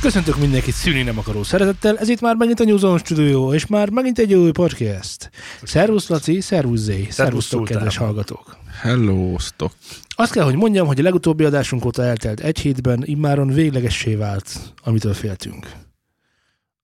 [0.00, 3.66] Köszöntök mindenkit szűni nem akaró szeretettel, ez itt már megint a New Zone Studio, és
[3.66, 5.30] már megint egy új podcast.
[5.62, 8.56] Szervusz Laci, szervusz Zé, szervusztok kedves hallgatók.
[8.80, 9.74] Hello, stock.
[10.08, 14.72] Azt kell, hogy mondjam, hogy a legutóbbi adásunk óta eltelt egy hétben immáron véglegessé vált,
[14.82, 15.72] amitől féltünk.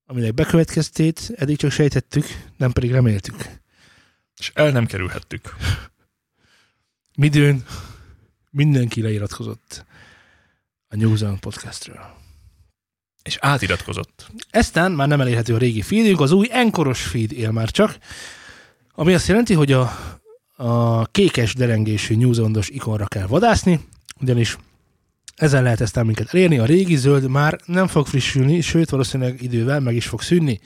[0.05, 2.25] Aminek bekövetkeztét eddig csak sejtettük,
[2.57, 3.35] nem pedig reméltük.
[4.37, 5.55] És el nem kerülhettük.
[7.15, 7.63] Midőn
[8.49, 9.85] mindenki leiratkozott
[10.87, 12.25] a New Zone podcastről.
[13.27, 14.31] És átiratkozott.
[14.49, 17.97] Eztán már nem elérhető a régi feedünk, az új enkoros feed él már csak,
[18.95, 19.97] ami azt jelenti, hogy a,
[20.55, 23.79] a kékes derengésű nyúzondos ikonra kell vadászni,
[24.21, 24.57] ugyanis
[25.35, 26.57] ezen lehet eztán minket elérni.
[26.57, 30.59] A régi zöld már nem fog frissülni, sőt valószínűleg idővel meg is fog szűnni.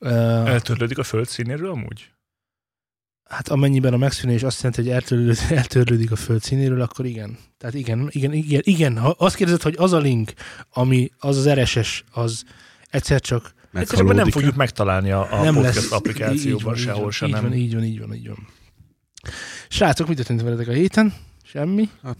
[0.00, 2.10] Eltörlődik a föld színéről amúgy?
[3.30, 7.38] Hát amennyiben a megszűnés azt jelenti, hogy eltörlődik, eltörlődik a föld színéről, akkor igen.
[7.58, 8.98] Tehát igen, igen, igen, igen.
[8.98, 10.32] Ha azt kérdezed, hogy az a link,
[10.70, 12.44] ami az az RSS, az
[12.90, 14.32] egyszer csak Egyszerűen nem Meghalódik.
[14.32, 17.52] fogjuk megtalálni a, a nem podcast lesz applikációban így van, sehol így se van, nem.
[17.52, 18.48] Így van, így van, így van, így van.
[19.68, 21.14] Srácok, mit történt veletek a héten?
[21.44, 21.88] Semmi?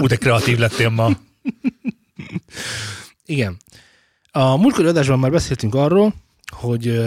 [0.00, 1.10] Ú, de kreatív lettél ma.
[3.24, 3.56] Igen.
[4.30, 6.14] A múltkori adásban már beszéltünk arról,
[6.56, 7.00] hogy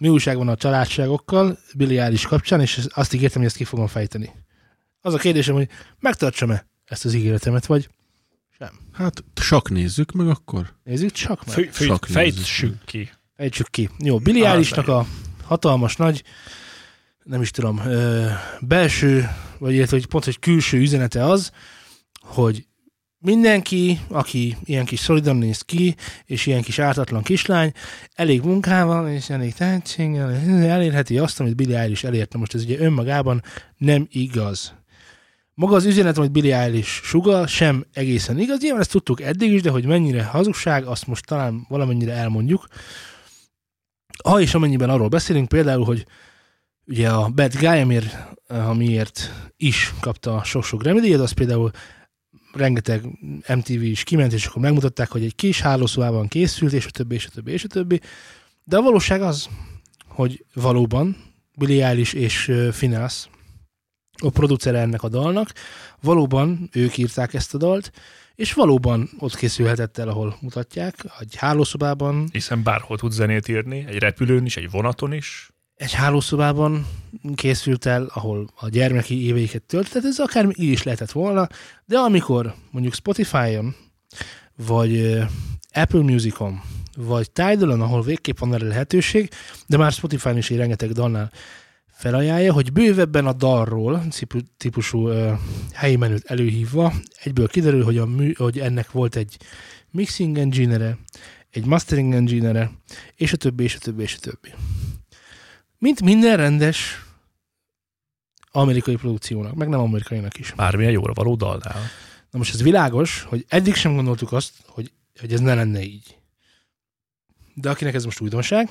[0.00, 4.30] mi újság van a családságokkal, Eilish kapcsán, és azt ígértem, hogy ezt ki fogom fejteni.
[5.00, 7.88] Az a kérdésem, hogy megtartsam-e ezt az ígéretemet, vagy
[8.58, 8.78] sem.
[8.92, 10.74] Hát, csak nézzük meg akkor.
[10.84, 11.54] Nézzük csak meg.
[11.54, 13.10] Fő, fő, Sok fejtsük ki.
[13.36, 13.90] Fejtsük ki.
[13.98, 15.06] Jó, Eilishnak a
[15.44, 16.22] hatalmas nagy,
[17.24, 18.26] nem is tudom, ö,
[18.60, 19.28] belső,
[19.58, 21.52] vagy illetve hogy pont, hogy külső üzenete az,
[22.20, 22.66] hogy
[23.20, 27.72] mindenki, aki ilyen kis szolidan néz ki, és ilyen kis ártatlan kislány,
[28.14, 30.30] elég munkával és elég tehetséggel
[30.64, 32.32] elérheti azt, amit Billy Eilish elért.
[32.32, 33.42] Na most ez ugye önmagában
[33.76, 34.74] nem igaz.
[35.54, 38.60] Maga az üzenet, amit Billy Eilish sugal, sem egészen igaz.
[38.60, 42.66] Nyilván ezt tudtuk eddig is, de hogy mennyire hazugság, azt most talán valamennyire elmondjuk.
[44.24, 46.06] Ha és amennyiben arról beszélünk, például, hogy
[46.86, 48.16] ugye a Bad Guy, amiért,
[48.46, 51.70] amiért is kapta sok-sok Grammy-díjat, az például
[52.52, 53.04] rengeteg
[53.54, 57.26] MTV is kiment, és akkor megmutatták, hogy egy kis hálószobában készült, és a többi, és
[57.26, 58.00] a többi, és a többi.
[58.64, 59.48] De a valóság az,
[60.08, 61.16] hogy valóban
[61.56, 63.28] Billy Eilish és Finneas,
[64.22, 65.52] a producer ennek a dalnak,
[66.00, 67.92] valóban ők írták ezt a dalt,
[68.34, 73.98] és valóban ott készülhetett el, ahol mutatják, egy hálószobában, Hiszen bárhol tud zenét írni, egy
[73.98, 75.50] repülőn is, egy vonaton is.
[75.80, 76.86] Egy hálószobában
[77.34, 81.48] készült el, ahol a gyermeki éveiket töltött, ez akár így is lehetett volna,
[81.86, 83.74] de amikor mondjuk Spotify-on,
[84.66, 85.18] vagy
[85.72, 86.60] Apple Music-on,
[86.96, 89.30] vagy Tidal-on, ahol végképp van erre lehetőség,
[89.66, 91.32] de már Spotify-on is egy rengeteg dalnál
[91.92, 94.04] felajánlja, hogy bővebben a dalról
[94.56, 95.08] típusú
[95.72, 96.92] helyi menüt előhívva,
[97.22, 99.36] egyből kiderül, hogy, a mű, hogy ennek volt egy
[99.90, 100.98] mixing engine
[101.50, 102.70] egy mastering engine
[103.16, 104.48] és a többi, és a többi, és a többi.
[105.80, 107.04] Mint minden rendes
[108.50, 110.52] amerikai produkciónak, meg nem amerikainak is.
[110.52, 111.80] Bármilyen jóra való dalnál.
[112.30, 116.18] Na most ez világos, hogy eddig sem gondoltuk azt, hogy, hogy ez ne lenne így.
[117.54, 118.68] De akinek ez most újdonság,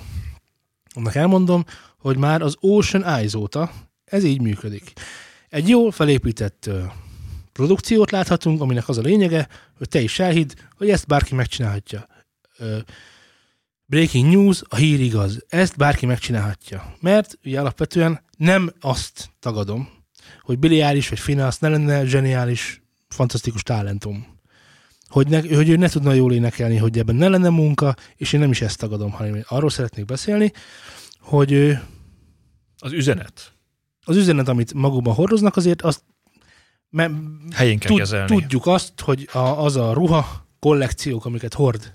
[0.94, 1.66] annak elmondom,
[1.98, 3.72] hogy már az Ocean Eyes óta
[4.06, 4.94] ez így működik.
[5.50, 6.70] Egy jól felépített
[7.52, 9.48] produkciót láthatunk, aminek az a lényege,
[9.78, 12.08] hogy te is elhidd, hogy ezt bárki megcsinálhatja.
[13.90, 15.46] Breaking news, a hír igaz.
[15.48, 16.96] Ezt bárki megcsinálhatja.
[17.00, 19.90] Mert ugye alapvetően nem azt tagadom,
[20.42, 24.38] hogy Billy Eilish vagy Finneas ne lenne zseniális, fantasztikus talentum.
[25.08, 28.40] Hogy, ne, hogy ő ne tudna jól énekelni, hogy ebben ne lenne munka, és én
[28.40, 30.52] nem is ezt tagadom, hanem én arról szeretnék beszélni,
[31.20, 31.82] hogy ő
[32.78, 33.54] Az üzenet.
[34.06, 36.04] az üzenet, amit magukban hordoznak, azért azt
[36.90, 37.10] me,
[37.56, 38.36] Helyén kell tud, kezelni.
[38.36, 41.94] tudjuk azt, hogy a, az a ruha kollekciók, amiket hord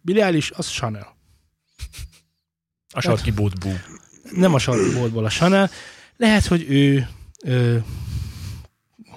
[0.00, 1.16] Billie Eilish, az Chanel.
[2.92, 3.68] A sarki bútbú.
[4.30, 5.70] Nem a sarkboltból a Chanel.
[6.16, 7.08] Lehet, hogy ő
[7.44, 7.78] ö,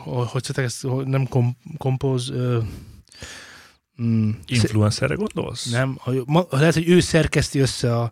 [0.03, 2.59] hogy szokták ezt, nem kom, kompóz, ö,
[4.01, 5.65] mm, Influencerre gondolsz?
[5.65, 8.11] nem, hogy ma, lehet, hogy ő szerkeszti össze a,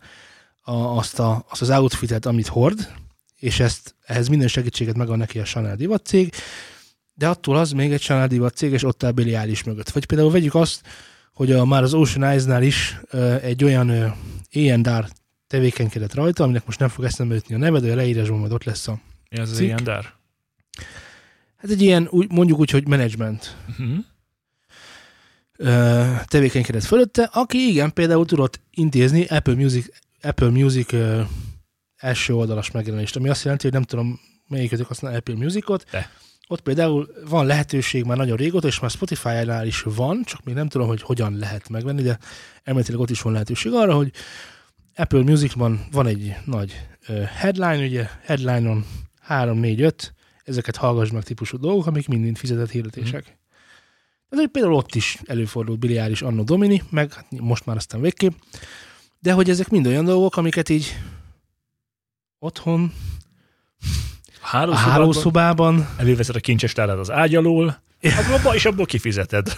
[0.62, 2.94] a, azt, a, azt az outfitet, amit hord,
[3.36, 6.34] és ezt, ehhez minden segítséget megad neki a Chanel divatcég,
[7.13, 9.89] de attól az még egy Chanel divatcég, és ott áll Billy Eilish mögött.
[9.89, 10.88] Vagy például vegyük azt,
[11.38, 13.00] hogy a, már az Ocean Eyes-nál is
[13.42, 13.89] egy olyan
[14.54, 15.07] A&R
[15.48, 18.63] tevékenykedett rajta, aminek most nem fog eszembe jutni a neve, de a leírásban majd ott
[18.63, 19.00] lesz a...
[19.30, 19.66] Az az Cikk.
[19.66, 20.13] ilyen dár?
[21.57, 23.98] Hát egy ilyen, úgy, mondjuk úgy, hogy menedzsment Uh-huh.
[25.57, 29.86] ö, tevékenykedett fölötte, aki igen, például tudott intézni Apple Music,
[30.22, 31.22] Apple Music ö,
[31.98, 36.10] első oldalas megjelenést, ami azt jelenti, hogy nem tudom, melyikötök használ Apple Musicot, De.
[36.48, 40.68] Ott például van lehetőség már nagyon régóta, és már Spotify-nál is van, csak még nem
[40.68, 42.20] tudom, hogy hogyan lehet megvenni, de
[42.64, 44.12] elméletileg ott is van lehetőség arra, hogy
[44.96, 46.88] Apple Musicban van egy nagy
[47.36, 48.86] headline, ugye headline-on
[49.22, 50.14] 3, 4, 5,
[50.44, 53.38] ezeket hallgass meg típusú dolgok, amik mind fizetett hirdetések.
[54.30, 58.34] Ez egy például ott is előfordult biliáris Anno Domini, meg hát most már aztán végképp,
[59.20, 60.98] de hogy ezek mind olyan dolgok, amiket így
[62.40, 62.94] otthon,
[64.52, 67.82] A a hálószobában hálószobában, előveszed a kincses tárát az ágy alól,
[68.36, 69.58] abból, és abból kifizeted.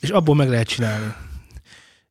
[0.00, 1.14] és abból meg lehet csinálni.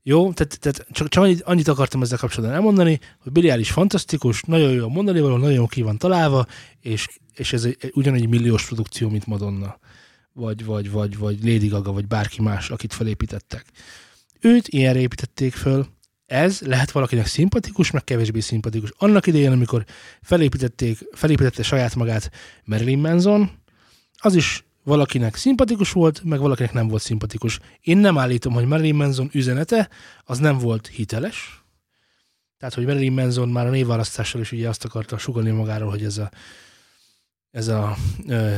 [0.04, 4.42] Jó, tehát, tehát csak, csak annyit, annyit akartam ezzel kapcsolatban elmondani, hogy Billy Eilish fantasztikus,
[4.42, 6.46] nagyon jó a mondani való, nagyon jó ki van találva,
[6.82, 9.80] és, és ez egy, ugyanegy milliós produkció, mint Madonna,
[10.34, 13.66] vagy, vagy, vagy, vagy Lady Gaga, vagy bárki más, akit felépítettek.
[14.40, 15.88] Őt ilyenre építették föl,
[16.28, 18.92] ez lehet valakinek szimpatikus, meg kevésbé szimpatikus.
[18.98, 19.86] Annak idején, amikor
[20.22, 22.32] felépítették, felépítette saját magát
[22.64, 23.52] Marilyn Manson,
[24.18, 27.60] az is valakinek szimpatikus volt, meg valakinek nem volt szimpatikus.
[27.82, 29.90] Én nem állítom, hogy Marilyn Manson üzenete
[30.24, 31.64] az nem volt hiteles.
[32.58, 36.18] Tehát, hogy Marilyn Manson már a névválasztással is ugye azt akarta sugalni magáról, hogy ez
[36.18, 36.32] a,
[37.52, 37.96] ez a
[38.28, 38.54] ö,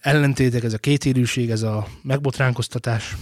[0.00, 3.16] ellentétek, ez a kétélűség, ez a megbotránkoztatás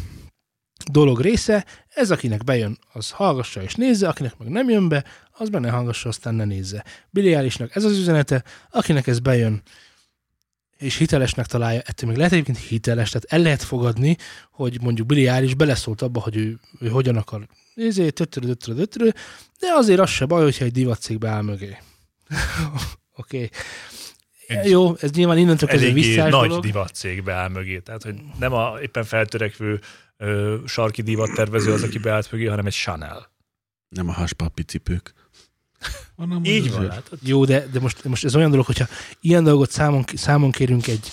[0.91, 5.49] dolog része, ez akinek bejön, az hallgassa és nézze, akinek meg nem jön be, az
[5.49, 6.85] benne hallgassa, aztán ne nézze.
[7.11, 9.63] Billy Eilishnek ez az üzenete, akinek ez bejön,
[10.79, 14.17] és hitelesnek találja, ettől még lehet egyébként hiteles, tehát el lehet fogadni,
[14.51, 19.09] hogy mondjuk Billy Eilish beleszólt abba, hogy ő, ő hogyan akar nézni, tötörö, tötörö, tötörö,
[19.59, 21.77] de azért az se baj, hogyha egy divatcégbe áll mögé.
[23.17, 23.51] Oké.
[24.49, 24.71] Okay.
[24.71, 26.65] Jó, ez nyilván innentől kezdve visszás nagy dolog.
[26.65, 27.79] divatcégbe áll mögé.
[27.79, 29.81] Tehát, hogy nem a éppen feltörekvő
[30.23, 33.31] ö, sarki divattervező az, aki beállt mögé, hanem egy Chanel.
[33.89, 35.15] Nem a haspapi cipők.
[36.17, 37.19] Hanem Így van, látod?
[37.23, 38.87] Jó, de, de most, most ez olyan dolog, hogyha
[39.21, 41.11] ilyen dolgot számon, számon kérünk egy,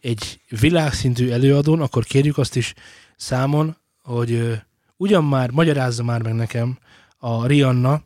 [0.00, 2.74] egy világszintű előadón, akkor kérjük azt is
[3.16, 4.54] számon, hogy ö,
[4.96, 6.78] ugyan már magyarázza már meg nekem
[7.18, 8.02] a Rihanna,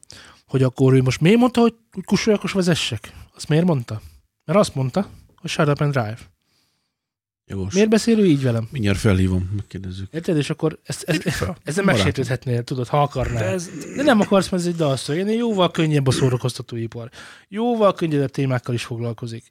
[0.46, 3.12] hogy akkor ő most miért mondta, hogy hogy kusolyakos vezessek?
[3.34, 4.00] Azt miért mondta?
[4.44, 6.18] Mert azt mondta, hogy shut up and drive.
[7.46, 7.75] Jogos.
[7.75, 8.69] Miért beszél ő így velem?
[8.70, 10.12] Mindjárt felhívom, megkérdezzük.
[10.12, 10.37] Érted?
[10.37, 11.56] És akkor ezt, ezt, Fel.
[11.64, 13.43] ezzel megsértődhetnél, tudod, ha akarnál.
[13.44, 15.12] De ez, de nem akarsz, mert ez egy dalszó.
[15.12, 17.11] Én jóval könnyebb a szórakoztatóipar.
[17.49, 19.44] Jóval könnyebb témákkal is foglalkozik.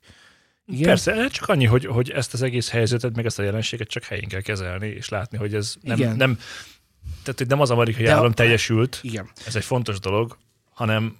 [0.65, 0.83] Igen?
[0.83, 4.27] Persze, csak annyi, hogy, hogy ezt az egész helyzetet, meg ezt a jelenséget csak helyén
[4.27, 6.15] kell kezelni, és látni, hogy ez nem, Igen.
[6.15, 6.39] nem
[7.23, 9.29] tehát, hogy nem az amerikai De a- állam teljesült, Igen.
[9.45, 10.37] ez egy fontos dolog,
[10.73, 11.17] hanem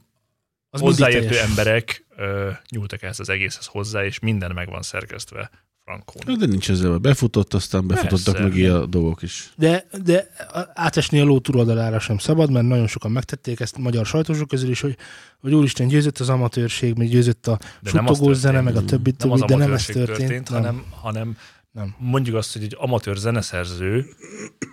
[0.69, 5.50] Az hozzáértő emberek ö, nyúltak ehhez az egészhez hozzá, és minden meg van szerkesztve
[5.83, 6.38] frankón.
[6.38, 8.47] De nincs ezzel, befutott, aztán befutottak Persze.
[8.50, 9.51] mögé a dolgok is.
[9.56, 10.27] De, de
[10.74, 14.81] átesni a ló túloldalára sem szabad, mert nagyon sokan megtették ezt magyar sajtósok közül is,
[14.81, 14.97] hogy,
[15.39, 18.85] hogy úristen, győzött az amatőrség, még győzött a De nem az suttogós zene, meg a
[18.85, 20.18] többi, Nem többi de nem ez történt.
[20.18, 20.62] történt, nem.
[20.62, 21.38] hanem, hanem
[21.71, 21.95] Nem.
[21.97, 24.06] mondjuk azt, hogy egy amatőr zeneszerző,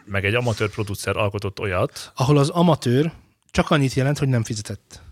[0.05, 3.13] meg egy amatőr producer alkotott olyat, Ahol az amatőr
[3.51, 5.03] csak annyit jelent, hogy nem fizetett.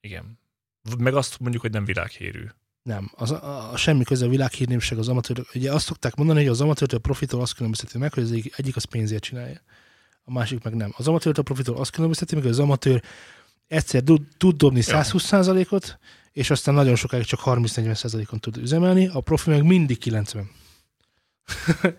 [0.00, 0.38] igen,
[0.98, 2.44] meg azt mondjuk, hogy nem világhírű.
[2.86, 3.10] Nem.
[3.14, 5.46] Az, a, a semmi köze a világhírnévség az amatőr.
[5.54, 8.58] Ugye azt szokták mondani, hogy az amatőrtől a profitól azt különbözteti meg, hogy az egyik,
[8.58, 9.60] egyik az pénzért csinálja.
[10.24, 10.92] A másik meg nem.
[10.96, 13.02] Az amatőrtől a profitól azt különbözteti meg, hogy az amatőr
[13.68, 15.98] egyszer tud, tud dobni 120%-ot,
[16.32, 20.50] és aztán nagyon sokáig csak 30-40%-on tud üzemelni, a profi meg mindig 90.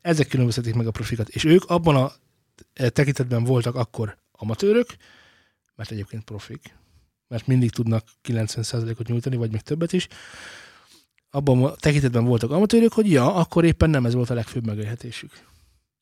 [0.00, 1.28] Ezek különböztetik meg a profikat.
[1.28, 2.12] És ők abban a
[2.88, 4.88] tekintetben voltak akkor amatőrök,
[5.76, 6.78] mert egyébként profik,
[7.30, 10.08] mert mindig tudnak 90%-ot nyújtani, vagy még többet is.
[11.30, 15.32] Abban a tekintetben voltak amatőrök, hogy ja, akkor éppen nem ez volt a legfőbb megélhetésük.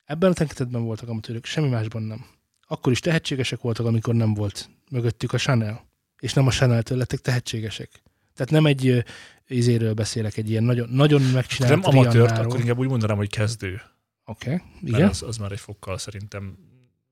[0.05, 2.25] Ebben a tekintetben voltak amatőrök, semmi másban nem.
[2.67, 5.87] Akkor is tehetségesek voltak, amikor nem volt mögöttük a Chanel.
[6.19, 7.89] És nem a Chanel-től lettek tehetségesek.
[8.33, 9.03] Tehát nem egy
[9.47, 13.81] izéről beszélek, egy ilyen nagyon, nagyon megcsinált nem amatőrt, akkor inkább úgy mondanám, hogy kezdő.
[14.25, 14.67] Oké, okay.
[14.81, 14.95] Igen?
[14.95, 15.09] igen.
[15.09, 16.57] Az, az már egy fokkal szerintem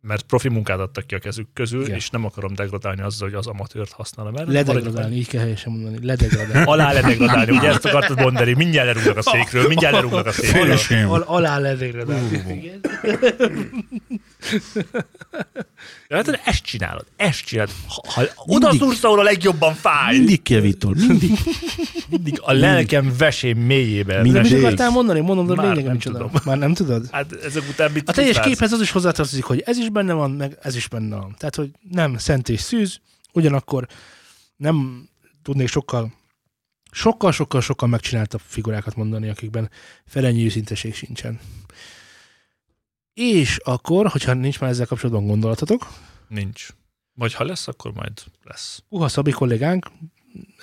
[0.02, 1.96] mert profi munkát adtak ki a kezük közül, Igen.
[1.96, 4.34] és nem akarom degradálni azzal, hogy az amatőrt használom.
[4.34, 6.06] Mert Ledegradálni, így kell helyesen mondani.
[6.06, 6.70] Ledegradálni.
[6.72, 11.10] Alá ledegradálni, ugye ezt akartad mondani, mindjárt lerúgnak a székről, mindjárt lerúgnak a székről.
[11.10, 12.44] Al- alá ledegradálni.
[12.48, 12.82] Igen.
[16.10, 17.72] Ja, hát de ezt csinálod, ezt csinálod.
[17.88, 20.18] Ha, ha oda szúrsz, ahol a legjobban fáj.
[20.18, 21.32] Mindig Kevitól, mindig.
[22.10, 24.16] mindig a lelkem vesém mélyében.
[24.22, 24.34] Mindig.
[24.34, 24.64] Nem vesém.
[24.64, 26.18] akartál mondani, mondom, de lényeg nem micsoda.
[26.18, 26.32] tudom.
[26.46, 27.06] Már nem tudod?
[27.12, 30.14] Hát ezek után mit A teljes mit képhez az is hozzátartozik, hogy ez is benne
[30.14, 31.36] van, meg ez is benne van.
[31.38, 33.00] Tehát, hogy nem szent és szűz,
[33.34, 33.88] ugyanakkor
[34.56, 35.08] nem
[35.42, 36.14] tudnék sokkal
[36.92, 39.70] sokkal, sokkal, sokkal megcsináltabb figurákat mondani, akikben
[40.06, 41.40] felennyi őszinteség sincsen.
[43.14, 45.88] És akkor, hogyha nincs már ezzel kapcsolatban gondolatotok,
[46.28, 46.68] Nincs.
[47.14, 48.84] Vagy ha lesz, akkor majd lesz.
[48.90, 49.92] Uha Szabi kollégánk,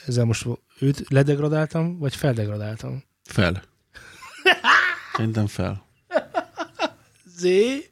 [0.06, 0.46] ezzel most
[0.78, 3.04] őt ledegradáltam, vagy feldegradáltam?
[3.24, 3.62] Fel.
[5.16, 5.86] Szerintem fel.
[7.36, 7.90] Zé,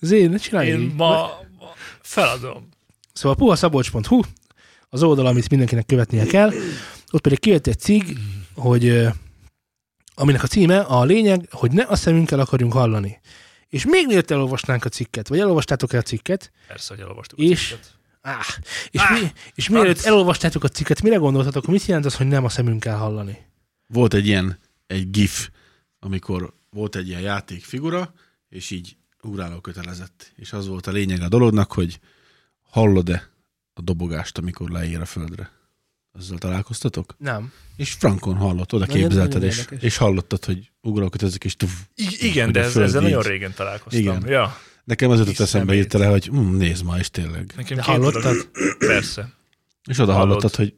[0.00, 0.94] Zé, ne csinálj Én így.
[0.94, 1.30] ma,
[2.02, 2.68] feladom.
[3.12, 4.20] Szóval puhaszabolcs.hu
[4.88, 6.52] az oldal, amit mindenkinek követnie kell.
[7.10, 8.06] Ott pedig kijött egy cikk,
[8.54, 9.06] hogy
[10.14, 13.20] aminek a címe a lényeg, hogy ne a szemünkkel akarjunk hallani.
[13.68, 17.72] És még mielőtt elolvasnánk a cikket, vagy elolvastátok el a cikket, Persze, hogy elolvastuk És?
[17.72, 17.92] a cikket.
[18.20, 18.46] áh,
[18.90, 20.06] és, Áh, mi, és mielőtt Franc.
[20.06, 23.38] elolvastátok a cikket, mire gondoltatok, mit jelent az, hogy nem a szemünkkel hallani?
[23.86, 25.50] Volt egy ilyen, egy gif,
[26.00, 28.12] amikor volt egy ilyen játékfigura,
[28.48, 30.32] és így ugráló kötelezett.
[30.36, 32.00] És az volt a lényeg a dolognak, hogy
[32.62, 33.28] hallod-e
[33.74, 35.50] a dobogást, amikor leér a földre.
[36.18, 37.14] Ezzel találkoztatok?
[37.18, 37.52] Nem.
[37.76, 39.82] És Frankon hallott, oda Nagyon- képzelted, nagyon és, érdekes.
[39.82, 41.86] és hallottad, hogy ugráló kötelezik, és tuf.
[41.94, 44.00] I- igen, de ez, ezzel így- nagyon régen találkoztam.
[44.02, 44.26] Igen.
[44.28, 47.52] Ja, Nekem az jutott eszembe hirtelen, hogy hm, nézd ma, és tényleg.
[47.56, 48.48] nekem De hallottad?
[48.78, 49.32] Persze.
[49.88, 50.74] És oda hallottad, hogy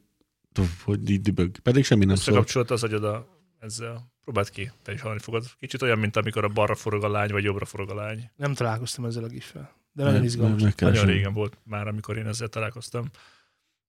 [0.53, 1.59] tuf, hogy így dübög.
[1.59, 2.25] Pedig semmi nem szól.
[2.27, 3.27] Összekapcsolt az agyad a,
[3.59, 4.10] ezzel.
[4.25, 5.45] Próbáld ki, te is hallani fogod.
[5.59, 8.31] Kicsit olyan, mint amikor a balra forog a lány, vagy jobbra forog a lány.
[8.37, 9.75] Nem találkoztam ezzel a giffel.
[9.93, 10.63] De nagyon izgalmas.
[10.63, 11.01] megkeresem.
[11.01, 13.11] Nagyon régen volt már, amikor én ezzel találkoztam.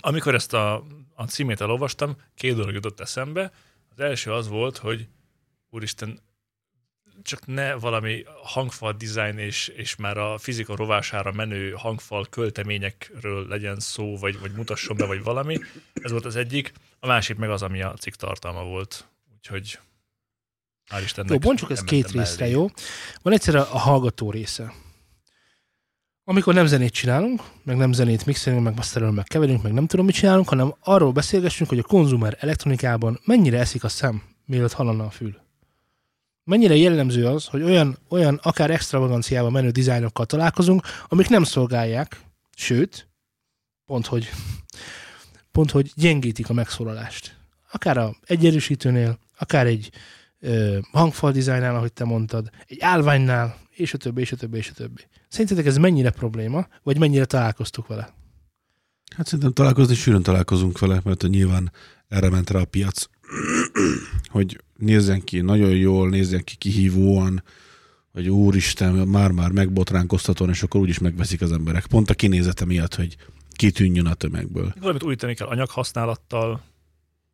[0.00, 3.52] amikor ezt a, a címét elolvastam, két dolog jutott eszembe.
[3.90, 5.08] Az első az volt, hogy
[5.70, 6.18] úristen,
[7.22, 13.80] csak ne valami hangfal design és, és már a fizika rovására menő hangfal költeményekről legyen
[13.80, 15.58] szó, vagy, vagy mutasson be, vagy valami.
[15.94, 16.72] Ez volt az egyik.
[17.00, 19.08] A másik meg az, ami a cikk tartalma volt.
[19.36, 19.78] Úgyhogy
[20.90, 22.52] hál' Istennek Jó, bontsuk ezt két részre, mellé.
[22.52, 22.66] jó?
[23.22, 24.72] Van egyszer a, a hallgató része.
[26.24, 30.06] Amikor nem zenét csinálunk, meg nem zenét mixelünk, meg masterelünk, meg keverünk, meg nem tudom
[30.06, 35.04] mit csinálunk, hanem arról beszélgessünk, hogy a konzumer elektronikában mennyire eszik a szem, mielőtt hallana
[35.04, 35.41] a fül.
[36.44, 42.20] Mennyire jellemző az, hogy olyan, olyan akár extravaganciával menő dizájnokkal találkozunk, amik nem szolgálják,
[42.56, 43.08] sőt,
[43.86, 44.30] pont hogy,
[45.52, 47.36] pont hogy gyengítik a megszólalást.
[47.72, 49.90] Akár a egyerősítőnél, akár egy
[50.40, 54.70] ö, hangfal dizájnál, ahogy te mondtad, egy állványnál, és a többi, és a többi, és
[54.70, 55.02] a többi.
[55.28, 58.14] Szerintetek ez mennyire probléma, vagy mennyire találkoztuk vele?
[59.16, 61.72] Hát szerintem találkozni sűrűn találkozunk vele, mert nyilván
[62.08, 63.04] erre ment rá a piac,
[64.28, 67.42] hogy nézzen ki nagyon jól, nézzen ki kihívóan,
[68.12, 71.86] hogy úristen, már-már megbotránkoztatóan, és akkor úgyis megveszik az emberek.
[71.86, 73.16] Pont a kinézete miatt, hogy
[73.52, 74.74] kitűnjön a tömegből.
[74.80, 76.62] Valamit újítani kell anyaghasználattal,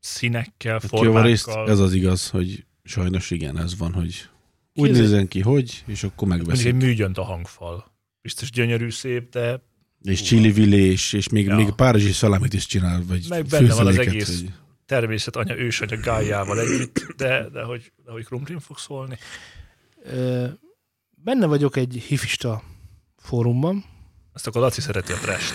[0.00, 1.69] színekkel, Hát formákkal.
[1.71, 4.28] ez az igaz, hogy sajnos igen, ez van, hogy
[4.75, 6.67] úgy Képzeld- nézzen ki, hogy, és akkor megveszik.
[6.67, 7.93] egy műgyönt a hangfal.
[8.23, 9.62] Biztos gyönyörű, szép, de
[10.02, 11.57] És chili villés, és még, Ja.
[11.57, 14.40] még párizsi szalámit is csinál, vagy Meg benne van az egész.
[14.40, 14.52] Hogy...
[14.88, 19.18] természet anya, ősanya gájával együtt, de, de hogy, de hogy krumplin fog szólni.
[20.02, 20.47] Ö,
[21.11, 22.62] benne vagyok egy hifista
[23.16, 23.85] fórumban.
[24.33, 25.52] Azt akkor Laci szereti a trash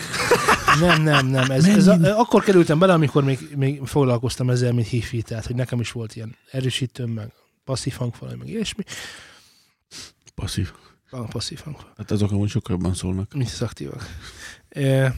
[0.80, 1.52] Nem, nem, nem.
[1.52, 5.56] Ez, ez a, akkor kerültem bele, amikor még, még foglalkoztam ezzel, mint hifi, tehát hogy
[5.56, 7.32] nekem is volt ilyen erősítőm, meg
[7.64, 8.84] passzív hangfal, meg ilyesmi.
[10.36, 10.72] Passzív.
[11.10, 11.94] A passzív hangfal.
[11.98, 13.34] Hát azok amúgy sokkal jobban szólnak.
[13.34, 14.08] mint az aktívak.
[14.70, 15.16] E,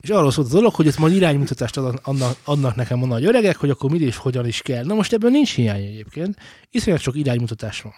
[0.00, 3.24] és arról szólt a dolog, hogy ott majd iránymutatást ad- adnak, adnak nekem a nagy
[3.24, 4.84] öregek, hogy akkor mi és hogyan is kell.
[4.84, 6.36] Na most ebben nincs hiány egyébként.
[6.70, 7.92] Iszonyat sok iránymutatás van.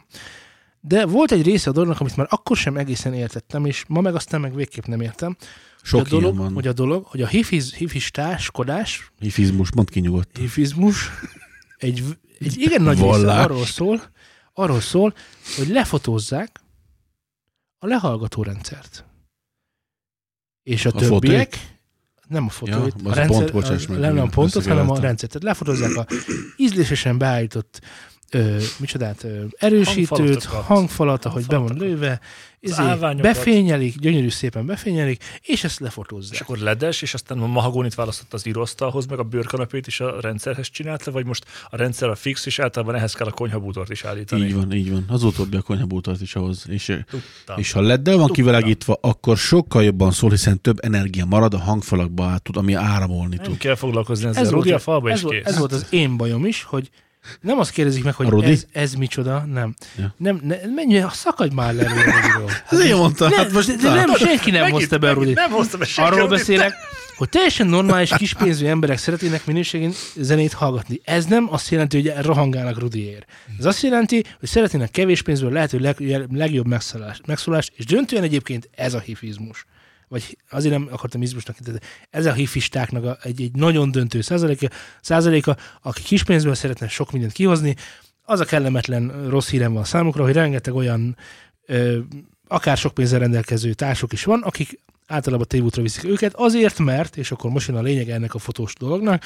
[0.80, 4.14] De volt egy része a dolognak, amit már akkor sem egészen értettem, és ma meg
[4.14, 5.36] aztán meg végképp nem értem.
[5.82, 6.52] Sok hogy a dolog, van.
[6.52, 10.42] Hogy a dolog, hogy a hifiz, hifistáskodás, Hifizmus, mondd ki nyugodtan.
[10.42, 11.10] hifizmus
[11.76, 12.04] egy,
[12.38, 13.44] egy igen nagy része Vallás.
[13.44, 14.02] arról szól,
[14.52, 15.14] arról szól,
[15.56, 16.60] hogy lefotózzák
[17.78, 19.04] a lehallgató rendszert.
[20.62, 21.79] És a, A többiek,
[22.30, 25.00] nem a fotóit, Ja, a rendszer, pont, bocsáss meg, nem, nem a pontot, hanem a
[25.00, 25.32] rendszert.
[25.32, 26.06] Tehát lefotózzák a
[26.56, 27.80] ízlésesen beállított
[28.30, 32.20] ö, micsodát, ö, erősítőt, hangfalat, ahogy be van lőve,
[32.60, 33.32] ezért állványokat.
[33.32, 36.32] befényelik, gyönyörű szépen befényelik, és ezt lefotózzák.
[36.34, 40.20] És akkor ledes, és aztán a mahagónit választott az íróasztalhoz, meg a bőrkanapét is a
[40.20, 44.04] rendszerhez csinálta, vagy most a rendszer a fix, és általában ehhez kell a konyhabútort is
[44.04, 44.44] állítani.
[44.44, 45.04] Így van, így van.
[45.08, 46.64] Az utóbbi a konyhabútart is ahhoz.
[46.68, 47.58] És, Tudtam.
[47.58, 48.44] és ha leddel van Tudtam.
[48.44, 53.36] kivilágítva, akkor sokkal jobban szól, hiszen több energia marad a hangfalakba át tud, ami áramolni
[53.36, 53.56] nem tud.
[53.56, 54.40] kell foglalkozni ezzel.
[54.40, 56.90] ez Ez volt, a falba, ez, volt, ez volt az én bajom is, hogy
[57.40, 59.74] nem azt kérdezik meg, hogy ez, ez micsoda, nem.
[59.98, 60.14] Ja.
[60.16, 62.50] Nem, ne, menj, szakadj már le Rudiról.
[62.70, 65.34] Ezért mondta, Nem, hát most de, de nem, senki nem Megint- hozta be Rudit.
[65.34, 66.38] Nem hozta be senki Arról Rudit.
[66.38, 66.72] beszélek,
[67.16, 71.00] hogy teljesen normális kispénzű emberek szeretnének minőségén zenét hallgatni.
[71.04, 73.26] Ez nem azt jelenti, hogy rohangálnak Rudiért.
[73.58, 78.70] Ez azt jelenti, hogy szeretnének kevés pénzből lehető leg, legjobb megszólást, megszólást, és döntően egyébként
[78.74, 79.66] ez a hifizmus.
[80.10, 84.68] Vagy azért nem akartam izmusnak, de ez a hifistáknak a, egy, egy nagyon döntő százaléka,
[85.00, 87.76] százaléka, aki kispénzből szeretne sok mindent kihozni,
[88.22, 91.16] az a kellemetlen rossz hírem van számukra, hogy rengeteg olyan
[91.66, 91.98] ö,
[92.48, 97.30] akár sok pénzzel rendelkező társuk is van, akik általában tévútra viszik őket, azért, mert, és
[97.30, 99.24] akkor most jön a lényeg ennek a fotós dolognak,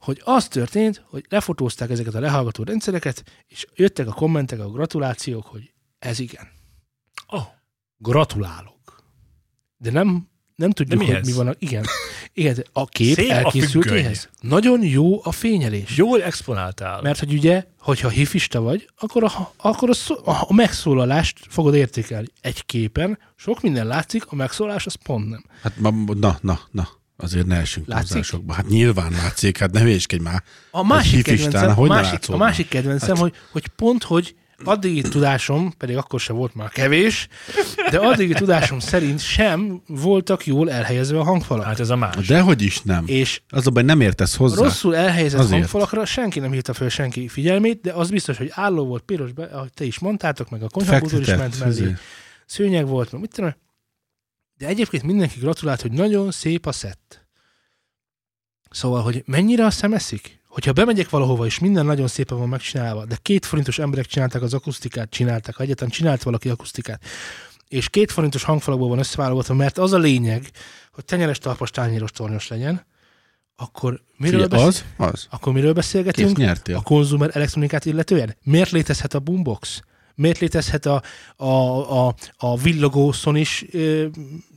[0.00, 5.46] hogy az történt, hogy lefotózták ezeket a lehallgató rendszereket, és jöttek a kommentek, a gratulációk,
[5.46, 6.48] hogy ez igen.
[7.26, 7.46] Oh.
[7.98, 8.75] Gratulálok.
[9.76, 11.26] De nem, nem tudjuk, De hogy mihez?
[11.26, 11.46] mi van.
[11.48, 11.84] A, igen,
[12.32, 14.04] igen, a kép Szép a elkészült függöny.
[14.04, 14.28] ehhez.
[14.40, 15.96] Nagyon jó a fényelés.
[15.96, 17.02] Jól exponáltál.
[17.02, 22.26] Mert hogy ugye, hogyha hifista vagy, akkor a, akkor a, szó, a megszólalást fogod értékelni.
[22.40, 25.44] Egy képen sok minden látszik, a megszólás az pont nem.
[25.62, 26.88] Hát na, na, na.
[27.18, 28.52] Azért ne essünk túlzásokba.
[28.52, 30.42] Hát nyilván látszik, hát ne hülyéskedj már.
[30.70, 34.34] A másik hifistán, kedvencem, a másik, a másik kedvencem Hát- hogy, hogy pont, hogy
[34.64, 37.28] addigi tudásom, pedig akkor sem volt már kevés,
[37.90, 41.64] de addigi tudásom szerint sem voltak jól elhelyezve a hangfalak.
[41.64, 42.26] Hát ez a más.
[42.26, 43.04] Dehogy is nem.
[43.06, 44.62] és Az a baj, nem értesz hozzá.
[44.62, 45.58] rosszul elhelyezett Azért.
[45.58, 49.44] hangfalakra senki nem hívta fel senki figyelmét, de az biztos, hogy álló volt, piros, be,
[49.44, 51.94] ahogy te is mondtátok, meg a konyhabútor is ment mellé,
[52.46, 53.54] szőnyeg volt, meg mit tudom,
[54.58, 57.26] de egyébként mindenki gratulált, hogy nagyon szép a szett.
[58.70, 60.35] Szóval, hogy mennyire a szemeszik?
[60.56, 64.54] Hogyha bemegyek valahova, és minden nagyon szépen van megcsinálva, de két forintos emberek csinálták az
[64.54, 67.04] akusztikát, csinálták, ha egyáltalán csinált valaki akusztikát,
[67.68, 70.50] és két forintos hangfalakból van összeválogatva, mert az a lényeg,
[70.92, 72.86] hogy tenyeres, talpas, tányéros, tornyos legyen,
[73.56, 74.84] akkor miről, Figyelj, beszél...
[74.96, 75.26] az, az.
[75.30, 76.38] akkor miről beszélgetünk?
[76.74, 78.36] a konzumer elektronikát illetően?
[78.42, 79.80] Miért létezhet a boombox?
[80.14, 81.02] Miért létezhet a,
[81.36, 84.06] a, a, a villogó szonis ö,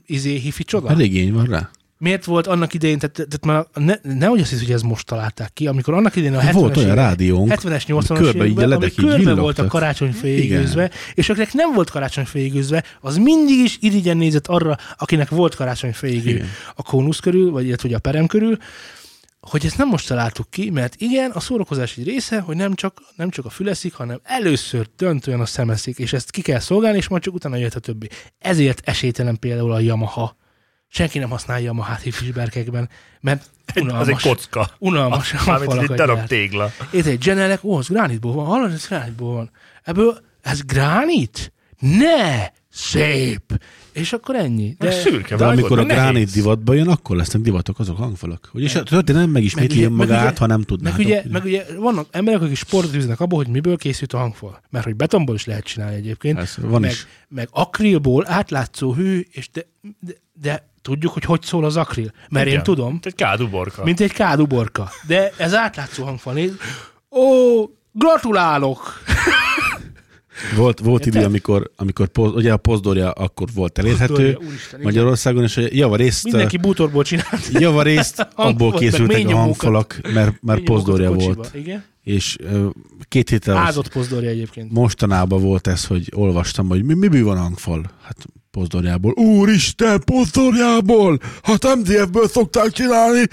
[0.05, 0.89] izé hifi csoda?
[0.89, 1.69] Elég igény van rá.
[2.01, 5.53] Miért volt annak idején, tehát, tehát már ne, nehogy azt hisz, hogy ez most találták
[5.53, 8.71] ki, amikor annak idején a 70-es Volt olyan rádiónk, 70-es, 80-as körbe így a években,
[8.71, 9.39] ami körbe villogtak.
[9.39, 10.59] voltak karácsonyfé Igen.
[10.59, 15.55] égőzve, és akinek nem volt karácsonyfé égőzve, az mindig is irigyen nézett arra, akinek volt
[15.55, 16.47] karácsonyfé égő Igen.
[16.75, 18.57] a kónusz körül, vagy illetve a perem körül,
[19.39, 23.01] hogy ezt nem most találtuk ki, mert igen, a szórakozás egy része, hogy nem csak,
[23.15, 27.07] nem csak a füleszik, hanem először döntően a szemeszik, és ezt ki kell szolgálni, és
[27.07, 28.09] majd csak utána jöhet a többi.
[28.39, 30.37] Ezért esélytelen például a Yamaha.
[30.91, 32.89] Senki nem használja Yamahát hifisberkekben,
[33.21, 34.21] mert Az egy unalmas.
[34.23, 34.69] kocka.
[34.79, 36.71] Unalmas Mármint egy darab tégla.
[36.91, 39.51] Itt egy Genelec, ó, az gránitból van, hallod, ez gránitból van.
[39.83, 41.53] Ebből, ez gránit?
[41.79, 42.45] Ne!
[42.71, 43.61] Szép!
[43.91, 44.75] És akkor ennyi.
[44.79, 46.01] De, De, szürke De amikor a meg nehéz.
[46.03, 48.49] gránit divatba jön, akkor lesznek divatok azok hangfalak.
[48.53, 50.99] Ugyis a történet megismétli ugye- önmagát, meg ugye- ha nem meg tudnátok.
[50.99, 54.61] ugye, meg ugye vannak emberek, akik sportot üznek abból, hogy miből készült a hangfal.
[54.69, 56.37] Mert hogy betonból is lehet csinálni egyébként.
[56.37, 57.07] Ez van meg, is.
[57.27, 59.61] meg akrilból átlátszó hű, és de,
[59.99, 62.11] de, de tudjuk, hogy hogy szól az akril.
[62.29, 62.63] Mert én Igen.
[62.63, 63.83] tudom, Egy káduborka.
[63.83, 64.89] mint egy káduborka.
[65.07, 66.33] De ez átlátszó hangfal.
[66.33, 66.55] Nézd.
[67.11, 67.21] Ó,
[67.91, 69.03] gratulálok!
[70.55, 74.79] Volt, volt idő, amikor, amikor poz, ugye a pozdorja akkor volt elérhető Pozdorja, úristen.
[74.83, 77.47] Magyarországon, és javarészt, Mindenki bútorból csinált.
[77.51, 81.51] javarészt abból készültek a hangfalak, mert, mert pozdorja volt.
[81.53, 81.83] Igen.
[82.03, 82.37] És
[83.07, 84.71] két héttel Ázott pozdorja egyébként.
[84.71, 87.91] mostanában volt ez, hogy olvastam, hogy mi, miből van hangfal?
[88.01, 88.17] Hát
[88.59, 89.11] pozdorjából.
[89.11, 91.19] Úristen, pozdorjából!
[91.41, 93.23] Hát MDF-ből szokták csinálni!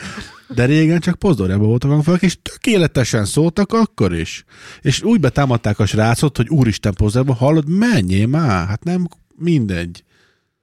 [0.55, 4.45] De régen csak pozdorjában voltak hangfalak, és tökéletesen szóltak akkor is.
[4.81, 8.67] És úgy betámadták a srácot, hogy úristen pozdorjából, hallod, menjél már!
[8.67, 10.05] Hát nem mindegy.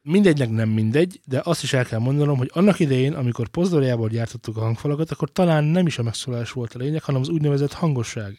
[0.05, 4.57] Mindegynek nem mindegy, de azt is el kell mondanom, hogy annak idején, amikor pozdorjából gyártottuk
[4.57, 8.37] a hangfalakat, akkor talán nem is a megszólalás volt a lényeg, hanem az úgynevezett hangosság.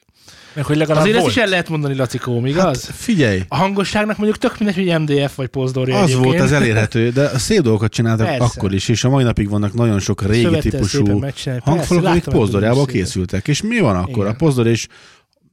[0.55, 1.37] Meg hogy legalább Azért ezt volt.
[1.37, 2.85] is el lehet mondani, Lacikóm, igaz?
[2.87, 6.25] Hát figyelj, A hangosságnak mondjuk tök mindegy, hogy MDF vagy pozdorja az egyébként.
[6.25, 8.45] volt az elérhető, de a szép dolgokat csináltak Persze.
[8.45, 11.21] akkor is, és a mai napig vannak nagyon sok régi Szövettel típusú
[11.61, 13.49] hangfalak, amik pozdorjából készültek.
[13.49, 14.25] És mi van akkor?
[14.25, 14.33] Igen.
[14.33, 14.87] A pozdor és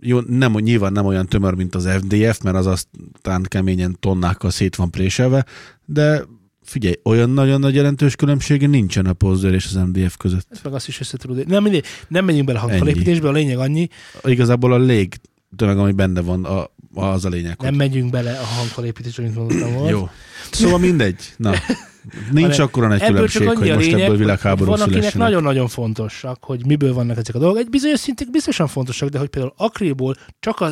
[0.01, 4.75] jó, nem, nyilván nem olyan tömör, mint az FDF, mert az aztán keményen tonnákkal szét
[4.75, 5.45] van préselve,
[5.85, 6.23] de
[6.63, 10.47] figyelj, olyan nagyon nagy jelentős különbsége nincsen a pozdor és az MDF között.
[10.49, 11.47] Ezt meg azt is össze tudod.
[11.47, 13.87] Nem, mindegy, nem megyünk bele a hangfalépítésbe, a lényeg annyi,
[14.23, 15.15] Igazából a lég
[15.55, 17.55] tömeg, ami benne van, a, az a lényeg.
[17.59, 17.77] nem hogy...
[17.77, 19.89] megyünk bele a hangfalépítésbe, mint mondottam volt.
[19.89, 20.09] Jó.
[20.51, 21.33] Szóval mindegy.
[21.37, 21.53] Na,
[22.31, 25.27] nincs akkora nagy különbség, hogy a most lényeg, ebből hogy világháború van, akinek szülessenek.
[25.27, 27.59] nagyon-nagyon fontosak, hogy miből vannak ezek a dolgok.
[27.59, 30.71] Egy bizonyos szintig biztosan fontosak, de hogy például akrilból csak a,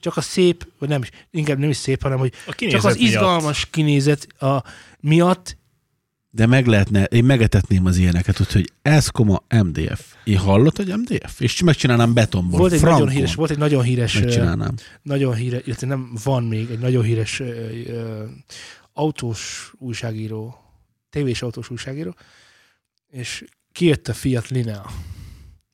[0.00, 2.96] csak a szép, vagy nem is, inkább nem is szép, hanem hogy A csak az
[2.96, 3.08] miatt.
[3.08, 4.62] izgalmas kinézet a,
[5.00, 5.56] miatt
[6.30, 10.00] De meg lehetne, én megetetném az ilyeneket, úgyhogy ez koma MDF.
[10.24, 11.40] Én hallott, hogy MDF?
[11.40, 12.58] És megcsinálnám betonból.
[12.58, 13.00] volt egy, frankon.
[13.00, 14.74] nagyon híres, volt egy nagyon híres, Megcsinálnám.
[15.02, 17.44] nagyon híres, illetve nem van még egy nagyon híres ö,
[17.86, 18.22] ö,
[18.92, 20.59] autós újságíró,
[21.10, 22.14] tévés autós újságíró,
[23.10, 24.90] és kijött a Fiat Linea.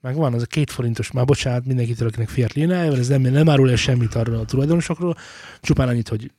[0.00, 3.70] Megvan, az a két forintos, már bocsánat mindenkitől, akinek Fiat Linea, ez nem, nem árul
[3.70, 5.16] el semmit arról a tulajdonosokról,
[5.60, 6.32] csupán annyit, hogy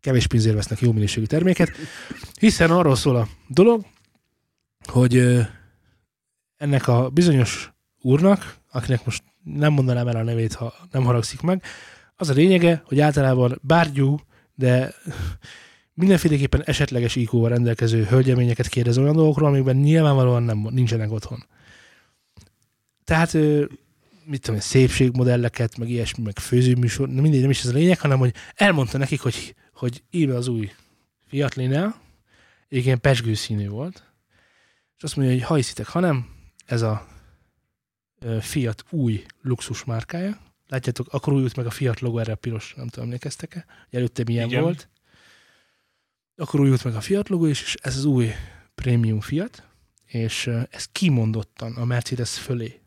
[0.00, 1.70] kevés pénzért vesznek jó minőségű terméket,
[2.38, 3.84] hiszen arról szól a dolog,
[4.84, 5.38] hogy
[6.56, 11.62] ennek a bizonyos úrnak, akinek most nem mondanám el a nevét, ha nem haragszik meg,
[12.16, 14.20] az a lényege, hogy általában bárgyú,
[14.54, 14.94] de
[16.00, 21.44] mindenféleképpen esetleges IQ-val rendelkező hölgyeményeket kérdez olyan dolgokról, amikben nyilvánvalóan nem, nincsenek otthon.
[23.04, 23.32] tehát
[24.24, 28.18] mit tudom, én, szépségmodelleket, meg ilyesmi, meg főzőműsor, mindegy, nem is ez a lényeg, hanem
[28.18, 30.72] hogy elmondta nekik, hogy, hogy írva az új
[31.26, 32.00] Fiat Linea,
[32.68, 34.04] igen, pesgő színű volt,
[34.96, 36.28] és azt mondja, hogy ha hiszitek, ha nem,
[36.66, 37.06] ez a
[38.40, 40.38] Fiat új luxus márkája.
[40.68, 43.64] Látjátok, akkor újult meg a Fiat logo, erre a piros, nem tudom, emlékeztek-e?
[43.90, 44.62] Előtte milyen Igen.
[44.62, 44.88] volt.
[46.40, 48.32] Akkor újult meg a Fiat logo, is, és ez az új
[48.74, 49.68] prémium Fiat,
[50.06, 52.80] és ö, ezt kimondottan a Mercedes fölé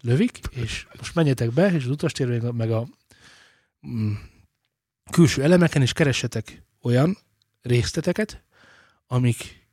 [0.00, 2.86] lövik, és most menjetek be, és az utastérben meg a
[3.86, 4.12] mm,
[5.10, 7.18] külső elemeken is keressetek olyan
[7.62, 8.44] részleteket,
[9.06, 9.68] amik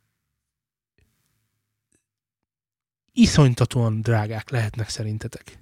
[3.12, 5.58] iszonytatóan drágák lehetnek szerintetek.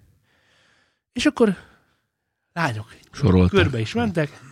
[1.13, 1.57] És akkor
[2.53, 3.57] lányok Sorolta.
[3.57, 4.52] körbe is mentek,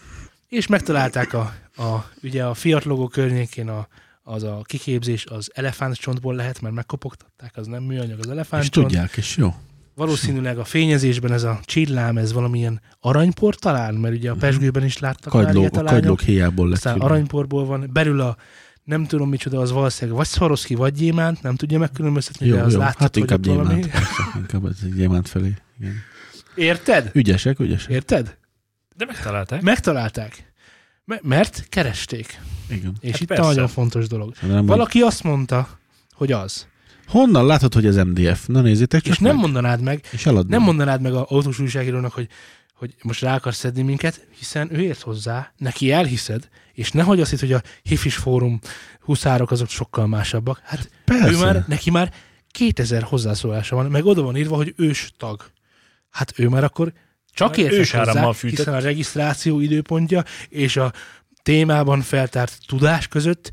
[0.51, 3.89] és megtalálták a, a, ugye a Fiat logó környékén a,
[4.23, 8.87] az a kiképzés az elefántcsontból lehet, mert megkopogtatták, az nem műanyag az És elefántcsont.
[8.87, 9.55] tudják, és jó.
[9.95, 14.99] Valószínűleg a fényezésben ez a csillám, ez valamilyen aranypor talán, mert ugye a pesgőben is
[14.99, 18.37] láttak már Kagylók, ilyet a kagylók héjából lett Aztán aranyporból van, belül a
[18.85, 22.73] nem tudom micsoda, az valószínűleg vagy Swarovski, vagy gyémánt, nem tudja megkülönböztetni, Jó, de az
[22.73, 22.79] jó.
[22.79, 23.69] látszott, Hát hogy inkább valami.
[23.69, 23.91] gyémánt.
[23.91, 25.55] persze, Inkább egy gyémánt felé.
[25.81, 25.95] Igen.
[26.55, 27.11] Érted?
[27.15, 27.91] Ügyesek, ügyesek.
[27.91, 28.37] Érted?
[29.01, 29.63] De megtalálták.
[29.63, 30.53] Megtalálták.
[31.05, 32.41] Me- mert keresték.
[32.69, 32.97] Igen.
[33.01, 33.43] És Hát itt persze.
[33.43, 34.35] a nagyon fontos dolog.
[34.41, 35.69] De nem, Valaki azt mondta,
[36.13, 36.67] hogy az.
[37.07, 38.47] honnan látod, hogy ez MDF?
[38.47, 39.41] Na nézzétek csak És nem meg.
[39.45, 40.59] mondanád meg, És eladnám.
[40.59, 42.29] nem mondanád meg a autós újságírónak, hogy,
[42.75, 47.31] hogy most rá akarsz szedni minket, hiszen ő ért hozzá, neki elhiszed, és nehogy azt
[47.31, 48.61] hitt, hogy a hifis fórum
[49.01, 50.61] huszárok azok sokkal másabbak.
[50.65, 51.31] Hát Persze.
[51.31, 52.13] ő már, neki már
[52.51, 55.51] 2000 hozzászólása van, meg oda van írva, hogy ős tag.
[56.11, 56.93] Hát ő már akkor
[57.49, 58.59] csak ősárammal hozzá, fűtött.
[58.59, 60.93] hiszen a regisztráció időpontja és a
[61.43, 63.51] témában feltárt tudás között,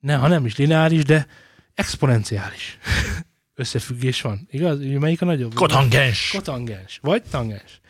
[0.00, 1.26] ne, ha nem is lineáris, de
[1.74, 2.78] exponenciális
[3.54, 4.48] összefüggés van.
[4.50, 4.78] Igaz?
[4.80, 5.54] Melyik a nagyobb?
[5.54, 6.30] Kotangens.
[6.30, 6.98] Kotangens.
[7.02, 7.80] Vagy tangens.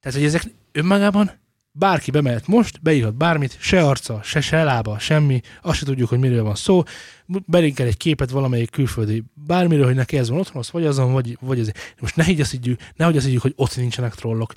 [0.00, 1.30] Tehát, hogy ezek önmagában
[1.72, 6.18] bárki bemehet most, beírhat bármit, se arca, se, se lába, semmi, azt se tudjuk, hogy
[6.18, 6.82] miről van szó,
[7.26, 11.36] belinkel egy képet valamelyik külföldi bármiről, hogy neki ez van otthon, az vagy azon, vagy,
[11.40, 11.70] vagy ez.
[12.00, 14.52] Most ne így azt higgyük, nehogy azt higgyük, hogy ott nincsenek trollok.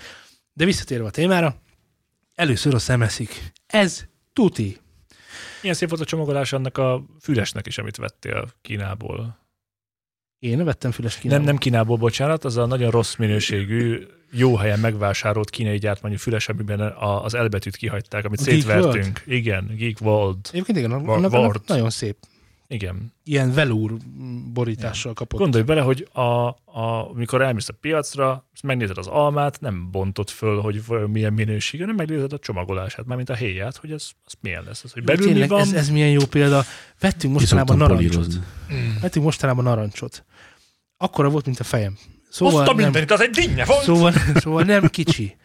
[0.53, 1.55] De visszatérve a témára,
[2.35, 3.51] először a szemeszik.
[3.67, 4.77] Ez tuti.
[5.61, 9.39] Milyen szép volt a csomagolás annak a fülesnek is, amit vettél Kínából.
[10.39, 11.45] Én vettem füles Nem, Kínából.
[11.45, 14.05] nem Kínából, bocsánat, az a nagyon rossz minőségű,
[14.37, 19.23] jó helyen megvásárolt kínai gyártmányú füles, amiben a, az elbetűt kihagyták, amit Geek szétvertünk.
[19.25, 20.37] Igen, Geek World.
[20.51, 21.61] Egyébként igen, annak, annak Ward.
[21.67, 22.17] nagyon szép.
[22.67, 23.13] Igen.
[23.23, 23.93] Ilyen velúr
[24.53, 25.39] borítással kapott.
[25.39, 30.61] Gondolj bele, hogy a, a, amikor elmész a piacra, megnézed az almát, nem bontott föl,
[30.61, 34.83] hogy milyen minőség, hanem megnézed a csomagolását, mármint a héját, hogy ez, az milyen lesz.
[34.83, 36.63] Az, hogy belül mi tényleg, van, ez, ez milyen jó példa.
[36.99, 38.07] Vettünk mostanában narancsot.
[38.07, 38.43] polírozni.
[39.01, 40.25] Vettünk mostanában narancsot.
[40.97, 41.97] Akkora volt, mint a fejem.
[42.35, 43.83] Szóval Hozta nem, mindenit, az egy dinnye volt!
[43.83, 45.35] szóval, szóval nem kicsi.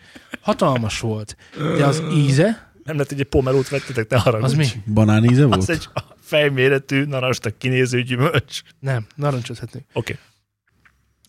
[0.40, 1.36] Hatalmas volt.
[1.76, 4.66] De az íze, Nem lehet, hogy egy pomelót vettetek, ne arra az mi?
[4.94, 5.58] Banáníze volt?
[5.60, 5.88] Az egy
[6.20, 8.60] fejméretű, narastak kinéző gyümölcs.
[8.78, 9.84] Nem, narancsot vettünk.
[9.92, 10.12] Oké.
[10.12, 10.24] Okay.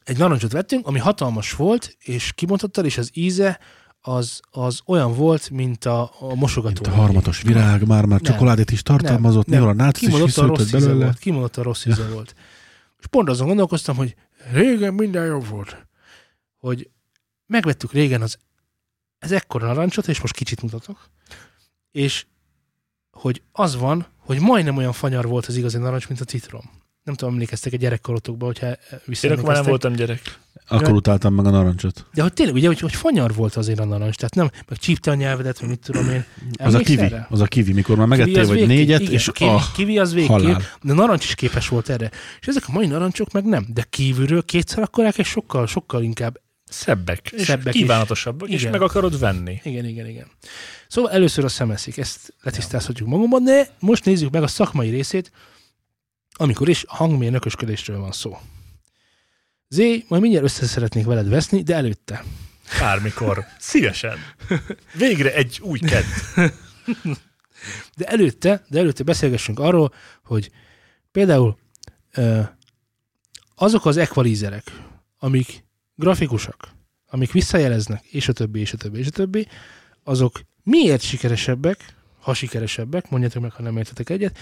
[0.03, 3.59] Egy narancsot vettünk, ami hatalmas volt, és kimondhattad, és az íze
[4.01, 6.81] az, az olyan volt, mint a, a mosogató.
[6.81, 8.33] Mint a harmatos virág, már már Nem.
[8.33, 9.85] csokoládét is tartalmazott, Nem, néha a nem.
[9.85, 11.03] nácit is Kimondottan rossz íze belőle.
[11.03, 11.19] volt.
[11.19, 12.35] Kimondottan rossz íze volt.
[12.99, 14.15] És pont azon gondolkoztam, hogy
[14.51, 15.87] régen minden jobb volt.
[16.57, 16.89] Hogy
[17.45, 18.37] megvettük régen az
[19.17, 21.09] ez ekkora narancsot, és most kicsit mutatok,
[21.91, 22.25] és
[23.11, 26.80] hogy az van, hogy majdnem olyan fanyar volt az igazi narancs, mint a citrom.
[27.03, 28.67] Nem tudom, emlékeztek egy gyerekkorotokba, hogyha
[29.21, 30.39] Én akkor már nem voltam gyerek.
[30.67, 32.05] Akkor utáltam meg a narancsot.
[32.13, 35.11] De hogy tényleg, ugye, hogy, hogy fanyar volt azért a narancs, tehát nem, meg csípte
[35.11, 36.25] a nyelvedet, vagy mit tudom én.
[36.57, 37.27] Az a kivi, erre?
[37.29, 39.99] az a kivi, mikor már megettél vagy végképp, négyet, igen, és a kiwi, ah, kiwi
[39.99, 40.61] az végképp, halál.
[40.81, 42.11] de narancs is képes volt erre.
[42.39, 46.39] És ezek a mai narancsok meg nem, de kívülről kétszer akkorák, és sokkal, sokkal inkább.
[46.65, 47.31] Szebbek.
[47.31, 47.81] És Szebbek is.
[47.81, 48.71] kívánatosabbak, és Igen.
[48.71, 49.59] meg akarod venni.
[49.63, 50.27] Igen, igen, igen.
[50.87, 55.31] Szóval először a szemeszik, ezt letisztázhatjuk magunkban, de most nézzük meg a szakmai részét,
[56.41, 58.37] amikor is hangmérnökösködésről van szó.
[59.67, 62.23] Zé, majd mindjárt össze szeretnék veled veszni, de előtte.
[62.79, 63.45] Bármikor.
[63.59, 64.17] Szívesen.
[64.93, 66.03] Végre egy új kedd.
[67.95, 70.51] De előtte, de előtte beszélgessünk arról, hogy
[71.11, 71.57] például
[73.55, 74.71] azok az equalizerek,
[75.19, 75.63] amik
[75.95, 76.67] grafikusak,
[77.07, 79.47] amik visszajeleznek, és a többi, és a többi, és a többi,
[80.03, 84.37] azok miért sikeresebbek, ha sikeresebbek, mondjátok meg, ha nem értetek egyet,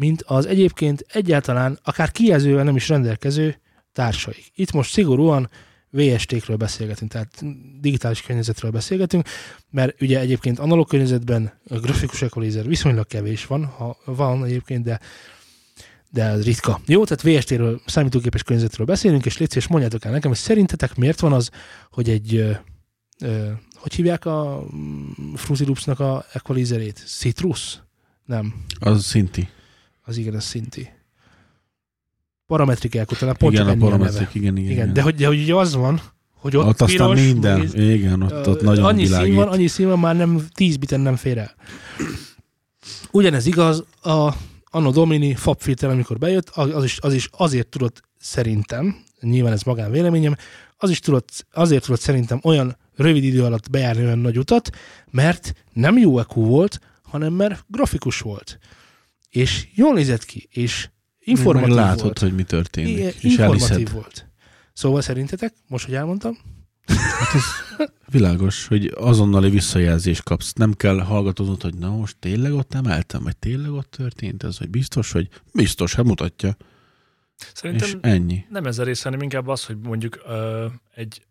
[0.00, 3.60] mint az egyébként egyáltalán akár kijelzővel nem is rendelkező
[3.92, 4.50] társaik.
[4.54, 5.50] Itt most szigorúan
[5.90, 7.42] VST-kről beszélgetünk, tehát
[7.80, 9.28] digitális környezetről beszélgetünk,
[9.70, 15.00] mert ugye egyébként analóg környezetben a grafikus equalizer viszonylag kevés van, ha van egyébként, de,
[16.10, 16.80] de ez ritka.
[16.86, 21.20] Jó, tehát VST-ről, számítógépes környezetről beszélünk, és légy szíves, mondjátok el nekem, hogy szerintetek miért
[21.20, 21.50] van az,
[21.90, 22.50] hogy egy, ö,
[23.18, 27.02] ö, hogy hívják a mm, Fruity Loops-nak a equalizerét?
[27.06, 27.82] Citrus?
[28.24, 29.48] Nem, Az szinti.
[30.10, 30.88] Az igen, az szinti.
[32.46, 34.30] Parametrik elkutalán, pont igen, csak a ennyi a neve.
[34.32, 36.00] igen, igen, Igen, de hogy, de hogy ugye az van,
[36.34, 39.26] hogy ott, ott, aztán piros, minden, méz- igen, ott, ott nagyon annyi világít.
[39.26, 41.54] szín van, annyi szín van, már nem 10 biten nem fér el.
[43.10, 48.02] Ugyanez igaz a Anno Domini fabfilter, amikor bejött, az az is, az is azért tudott
[48.18, 50.36] szerintem, nyilván ez magán véleményem,
[50.76, 54.70] az is tudott, azért tudott szerintem olyan rövid idő alatt bejárni olyan nagy utat,
[55.10, 58.58] mert nem jó EQ volt, hanem mert grafikus volt.
[59.30, 60.88] És jól nézett ki, és
[61.18, 62.18] informatív Meg látod, volt.
[62.18, 63.92] hogy mi történik, Igen, és informatív elhiszed.
[63.92, 64.28] volt.
[64.72, 66.38] Szóval szerintetek, most, hogy elmondtam,
[68.06, 70.52] Világos, hogy azonnali visszajelzést kapsz.
[70.52, 74.68] Nem kell hallgatóznod, hogy na most tényleg ott emeltem, vagy tényleg ott történt ez, vagy
[74.70, 76.56] biztos, hogy biztos, hát mutatja.
[77.54, 78.44] Szerintem és ennyi.
[78.48, 81.22] nem ez a része, hanem inkább az, hogy mondjuk ö, egy,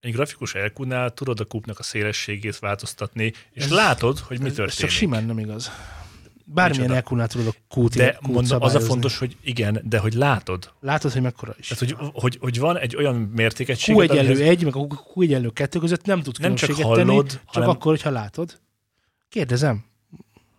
[0.00, 4.50] egy grafikus elkúnál tudod a kúpnak a szélességét változtatni, és Ez- látod, hogy mi ez,
[4.50, 4.92] ez csak történik.
[4.94, 5.70] simán nem igaz.
[6.44, 10.12] Bármilyen elkúnál tudod a kút, de kút mondom, az a fontos, hogy igen, de hogy
[10.14, 10.72] látod.
[10.80, 11.68] Látod, hogy mekkora is.
[11.68, 15.48] Tehát, hogy, hogy, hogy van egy olyan mértékegység, Q egyenlő egy, meg a Q egyenlő
[15.48, 18.60] kettő között nem tudsz Nem csak hallod, tenni, csak hanem- akkor, hogyha látod.
[19.28, 19.84] Kérdezem.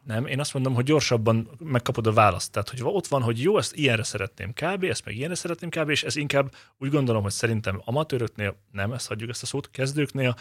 [0.04, 2.52] Nem, én azt mondom, hogy gyorsabban megkapod a választ.
[2.52, 5.90] Tehát, hogy ott van, hogy jó, ezt ilyenre szeretném kb, ezt meg ilyenre szeretném kb,
[5.90, 10.36] és ez inkább úgy gondolom, hogy szerintem amatőröknél, nem, ezt hagyjuk ezt a szót, kezdőknél,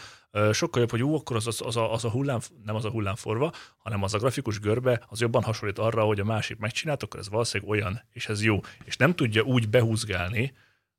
[0.51, 2.89] sokkal jobb, hogy jó, akkor az, az, az, a, az a hullám, nem az a
[2.89, 7.19] hullámforva, hanem az a grafikus görbe, az jobban hasonlít arra, hogy a másik megcsinált, akkor
[7.19, 8.59] ez valószínűleg olyan, és ez jó.
[8.83, 10.53] És nem tudja úgy behúzgálni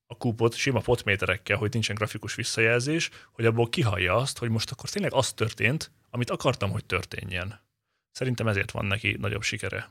[0.06, 4.90] a kúpot sima potméterekkel, hogy nincsen grafikus visszajelzés, hogy abból kihallja azt, hogy most akkor
[4.90, 7.62] tényleg az történt, amit akartam, hogy történjen.
[8.14, 9.90] Szerintem ezért van neki nagyobb sikere.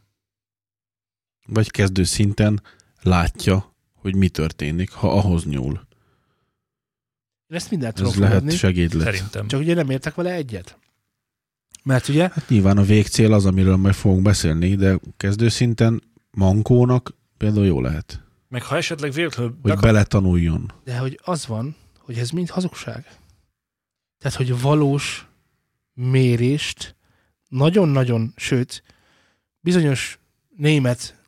[1.45, 2.61] Vagy kezdő szinten
[3.01, 5.87] látja, hogy mi történik, ha ahhoz nyúl.
[7.47, 9.13] Én ezt mindent tudom Ez lehet fogadni, segédlet.
[9.13, 9.47] Szerintem.
[9.47, 10.77] csak ugye nem értek vele egyet.
[11.83, 17.13] Mert ugye Hát nyilván a végcél az, amiről majd fogunk beszélni, de kezdő szinten mankónak
[17.37, 19.81] például jó lehet, Meg ha esetleg véletlenül hogy bekap...
[19.81, 20.71] beletanuljon.
[20.83, 23.05] De hogy az van, hogy ez mind hazugság.
[24.17, 25.27] Tehát, hogy valós
[25.93, 26.95] mérést
[27.53, 28.83] nagyon-nagyon, sőt,
[29.59, 30.19] bizonyos
[30.57, 31.21] német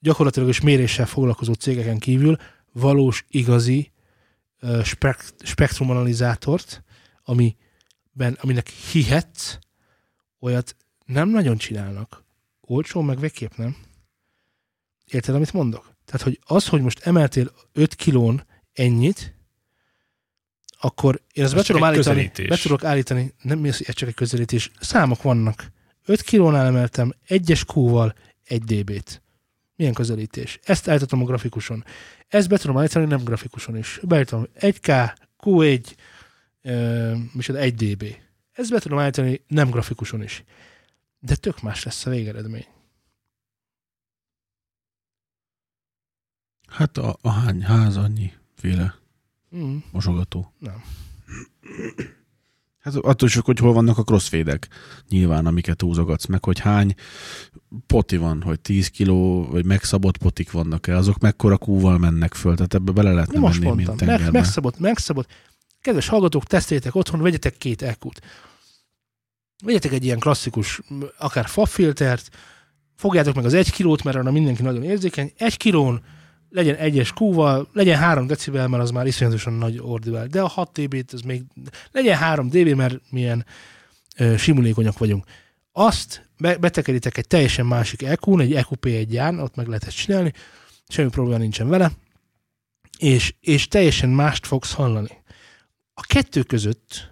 [0.00, 2.36] gyakorlatilag is méréssel foglalkozó cégeken kívül
[2.72, 3.92] valós, igazi
[5.42, 6.82] spektrumanalizátort,
[7.22, 9.58] amiben, aminek hihetsz,
[10.40, 12.24] olyat nem nagyon csinálnak.
[12.60, 13.76] Olcsó, meg végképp nem.
[15.06, 15.94] Érted, amit mondok?
[16.04, 19.37] Tehát, hogy az, hogy most emeltél 5 kilón ennyit,
[20.80, 22.48] akkor én ezt Ez be tudom állítani, közelítés.
[22.48, 25.72] be tudok állítani, nem ez ez csak egy közelítés, számok vannak.
[26.04, 28.14] 5 kilónál emeltem egyes Q-val
[28.44, 29.22] 1 dB-t.
[29.76, 30.58] Milyen közelítés?
[30.62, 31.84] Ezt állítatom a grafikuson.
[32.28, 34.00] Ezt be tudom állítani nem grafikuson is.
[34.02, 35.12] Beállítom 1K,
[35.42, 35.94] Q1,
[36.62, 38.16] uh, micsoda 1 dB.
[38.52, 40.44] Ezt be tudom állítani nem grafikuson is.
[41.18, 42.66] De tök más lesz a végeredmény.
[46.68, 48.94] Hát a, a hány ház annyi féle
[49.56, 50.52] Mm, mosogató.
[50.58, 50.82] nem.
[52.78, 54.68] Hát attól csak, hogy hol vannak a crossfédek,
[55.08, 56.94] nyilván, amiket húzogatsz, meg hogy hány
[57.86, 62.74] poti van, hogy 10 kiló, vagy megszabott potik vannak-e, azok mekkora kúval mennek föl, tehát
[62.74, 64.06] ebbe bele lehetne most menni, mint mondtam.
[64.06, 64.38] Meg, tengerbe.
[64.38, 65.28] megszabott, megszabott.
[65.80, 68.20] Kedves hallgatók, teszteljétek otthon, vegyetek két EQ-t.
[69.64, 70.80] Vegyetek egy ilyen klasszikus,
[71.18, 72.36] akár fabfiltert,
[72.94, 75.32] fogjátok meg az egy kilót, mert arra mindenki nagyon érzékeny.
[75.36, 76.02] Egy kilón
[76.50, 80.26] legyen egyes Q-val, legyen 3 decibel, mert az már iszonyatosan nagy ordibál.
[80.26, 81.42] De a 6 dB-t, az még
[81.92, 83.46] legyen 3 dB, mert milyen
[84.16, 85.24] ö, simulékonyak vagyunk.
[85.72, 90.32] Azt be, betekeritek egy teljesen másik EQ-n, egy EQP1-ján, ott meg lehet ezt csinálni,
[90.88, 91.90] semmi probléma nincsen vele,
[92.98, 95.22] és, és teljesen mást fogsz hallani.
[95.94, 97.10] A kettő között,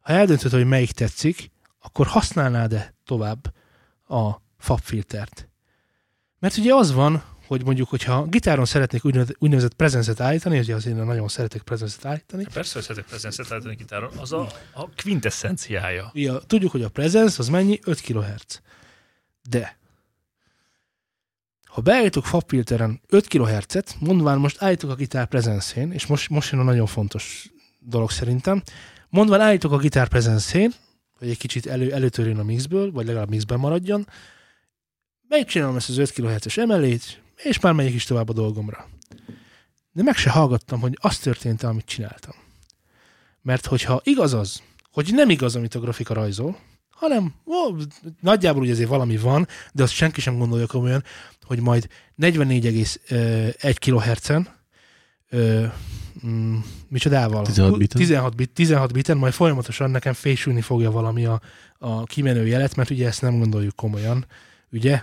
[0.00, 1.50] ha eldöntöd, hogy melyik tetszik,
[1.80, 3.54] akkor használnád-e tovább
[4.08, 5.48] a fabfiltert?
[6.38, 10.96] Mert ugye az van, hogy mondjuk, hogyha gitáron szeretnék úgynevezett, úgynevezett prezencet állítani, ugye azért
[10.96, 16.10] én nagyon szeretek prezencet állítani, Persze, hogy szeretek prezencet állítani gitáron, az a, a quintessenciája.
[16.14, 17.78] ugye, tudjuk, hogy a presence az mennyi?
[17.84, 18.60] 5 kHz.
[19.48, 19.78] De
[21.64, 26.60] ha beállítok fabfilteren 5 kHz-et, mondván most állítok a gitár prezencén, és most, most jön
[26.60, 28.62] a nagyon fontos dolog szerintem,
[29.08, 30.72] mondván állítok a gitár prezencén,
[31.18, 34.06] hogy egy kicsit elő, előtörjön a mixből, vagy legalább mixben maradjon,
[35.28, 38.88] megcsinálom ezt az 5 kHz-es emelét, és már megyek is tovább a dolgomra.
[39.92, 42.34] De meg se hallgattam, hogy az történt, amit csináltam.
[43.42, 46.58] Mert hogyha igaz az, hogy nem igaz, amit a grafika rajzol,
[46.90, 47.76] hanem ó,
[48.20, 51.04] nagyjából ugye azért valami van, de azt senki sem gondolja komolyan,
[51.42, 54.48] hogy majd 44,1 kHz-en
[56.26, 56.56] mm,
[56.88, 57.44] micsodával?
[57.44, 58.00] 16 biten.
[58.00, 61.40] 16, bit, 16 biten, majd folyamatosan nekem fésülni fogja valami a,
[61.78, 64.26] a kimenő jelet, mert ugye ezt nem gondoljuk komolyan,
[64.72, 65.02] ugye?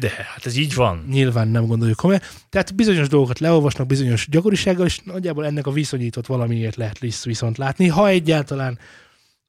[0.00, 1.04] De hát ez így van.
[1.08, 2.22] Nyilván nem gondoljuk komolyan.
[2.48, 7.58] Tehát bizonyos dolgokat leolvasnak bizonyos gyakorisággal, és nagyjából ennek a viszonyított valamiért lehet visz- viszont
[7.58, 8.78] látni, ha egyáltalán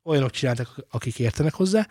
[0.04, 1.88] olyanok csináltak, akik értenek hozzá.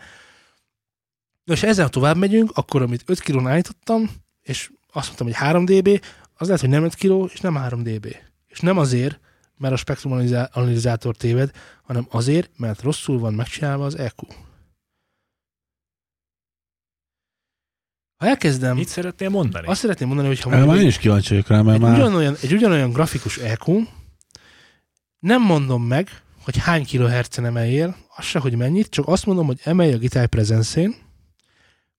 [1.43, 4.09] Nos, ezzel tovább megyünk, akkor amit 5 kilón állítottam,
[4.41, 6.01] és azt mondtam, hogy 3 dB,
[6.33, 8.15] az lehet, hogy nem 5 kiló, és nem 3 dB.
[8.47, 9.19] És nem azért,
[9.57, 11.51] mert a spektrum analizá- analizátor téved,
[11.83, 14.27] hanem azért, mert rosszul van megcsinálva az EQ.
[18.17, 19.67] Ha elkezdem, Mit szeretnél mondani?
[19.67, 21.81] azt szeretném mondani, hogy ha Erre már mondjuk én is kíváncsi vagyok rá, mert egy,
[21.81, 23.83] már ugyanolyan, egy ugyanolyan grafikus EQ,
[25.19, 26.09] nem mondom meg,
[26.43, 30.27] hogy hány kilohertzen emeljél, az se, hogy mennyit, csak azt mondom, hogy emelj a gitár
[30.27, 30.95] prezenszén,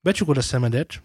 [0.01, 1.01] becsukod a szemedet,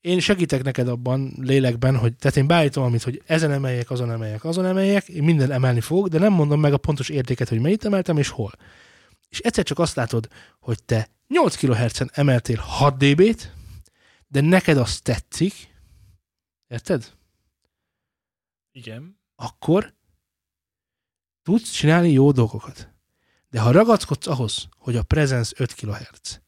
[0.00, 4.44] én segítek neked abban lélekben, hogy tehát én beállítom, amit, hogy ezen emeljek, azon emeljek,
[4.44, 7.84] azon emeljek, én minden emelni fogok, de nem mondom meg a pontos értéket, hogy mennyit
[7.84, 8.52] emeltem és hol.
[9.28, 10.28] És egyszer csak azt látod,
[10.60, 13.52] hogy te 8 kHz-en emeltél 6 dB-t,
[14.26, 15.54] de neked az tetszik,
[16.68, 17.14] érted?
[18.70, 19.18] Igen.
[19.36, 19.94] akkor
[21.42, 22.94] tudsz csinálni jó dolgokat.
[23.50, 26.40] De ha ragaszkodsz ahhoz, hogy a presence 5 kHz,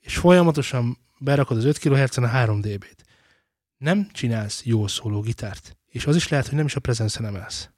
[0.00, 3.04] és folyamatosan berakod az 5 kHz-en a 3 dB-t,
[3.76, 5.76] nem csinálsz jó szóló gitárt.
[5.86, 7.70] És az is lehet, hogy nem is a presence-en emelsz.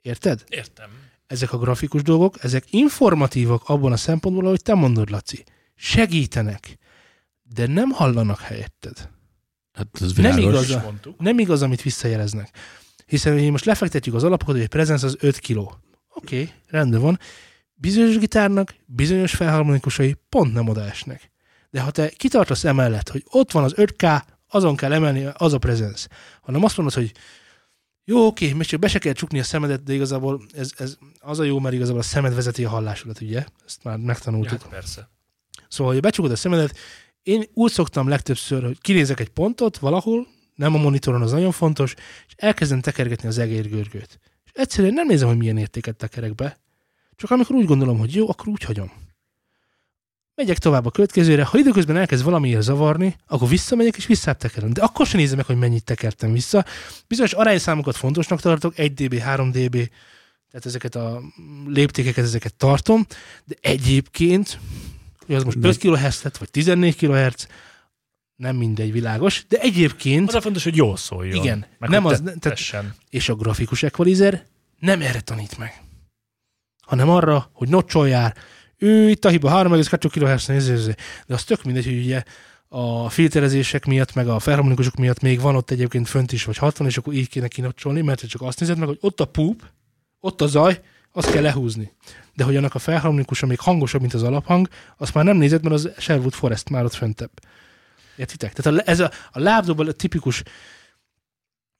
[0.00, 0.44] Érted?
[0.48, 0.90] Értem.
[1.26, 5.44] Ezek a grafikus dolgok, ezek informatívak abban a szempontból, ahogy te mondod, Laci.
[5.74, 6.78] Segítenek,
[7.54, 9.08] de nem hallanak helyetted.
[9.72, 10.70] hát ez Nem igaz.
[10.70, 12.50] A- nem igaz, amit visszajeleznek.
[13.06, 15.56] Hiszen mi most lefektetjük az alapokat, hogy egy presence az 5 kg.
[15.58, 15.78] Oké,
[16.14, 17.18] okay, rendben van.
[17.74, 21.30] Bizonyos gitárnak, bizonyos felharmonikusai pont nem odaesnek.
[21.70, 25.58] De ha te kitartasz emellett, hogy ott van az 5K, azon kell emelni, az a
[25.58, 26.08] presence.
[26.40, 27.12] Hanem azt mondod, hogy
[28.04, 31.38] jó, oké, még csak be se kell csukni a szemedet, de igazából ez, ez az
[31.38, 33.44] a jó, mert igazából a szemed vezeti a hallásodat, ugye?
[33.66, 34.62] Ezt már Ja, megtanultuk.
[34.62, 35.10] hát persze.
[35.68, 36.76] Szóval, hogy becsukod a szemedet,
[37.30, 41.94] én úgy szoktam legtöbbször, hogy kinézek egy pontot valahol, nem a monitoron, az nagyon fontos,
[42.26, 44.20] és elkezdem tekergetni az egérgörgőt.
[44.44, 46.58] És egyszerűen nem nézem, hogy milyen értéket tekerek be,
[47.16, 48.92] csak amikor úgy gondolom, hogy jó, akkor úgy hagyom.
[50.34, 54.72] Megyek tovább a következőre, ha időközben elkezd valamiért zavarni, akkor visszamegyek és visszább tekerem.
[54.72, 56.64] De akkor sem nézem meg, hogy mennyit tekertem vissza.
[57.08, 59.90] Bizonyos arányszámokat fontosnak tartok, 1 dB, 3 dB,
[60.50, 61.22] tehát ezeket a
[61.66, 63.06] léptékeket, ezeket tartom,
[63.44, 64.58] de egyébként,
[65.30, 67.46] hogy az most Meg- 5 kHz lett, vagy 14 kHz,
[68.36, 71.44] nem mindegy, világos, de egyébként, Az a fontos, hogy jól szóljon.
[71.44, 74.46] Igen, Meg nem az- te- tehát- és a grafikus equalizer
[74.78, 75.82] nem erre tanít meg,
[76.80, 78.34] hanem arra, hogy nocsoljál,
[78.76, 80.86] ő itt a hiba 3,2 kHz,
[81.26, 82.22] de az tök mindegy, hogy ugye
[82.68, 86.86] a filterezések miatt, meg a felharmonikusok miatt még van ott egyébként fönt is, vagy 60,
[86.86, 89.62] és akkor így kéne kinocsolni, mert csak azt nézed meg, hogy ott a poop,
[90.20, 90.80] ott a zaj,
[91.12, 91.92] azt kell lehúzni.
[92.34, 95.74] De hogy annak a felharmonikusa még hangosabb, mint az alaphang, azt már nem nézed, mert
[95.74, 97.30] az Sherwood Forest már ott föntebb.
[98.16, 98.52] Értitek?
[98.52, 100.42] Tehát a, ez a, a lábdobban a tipikus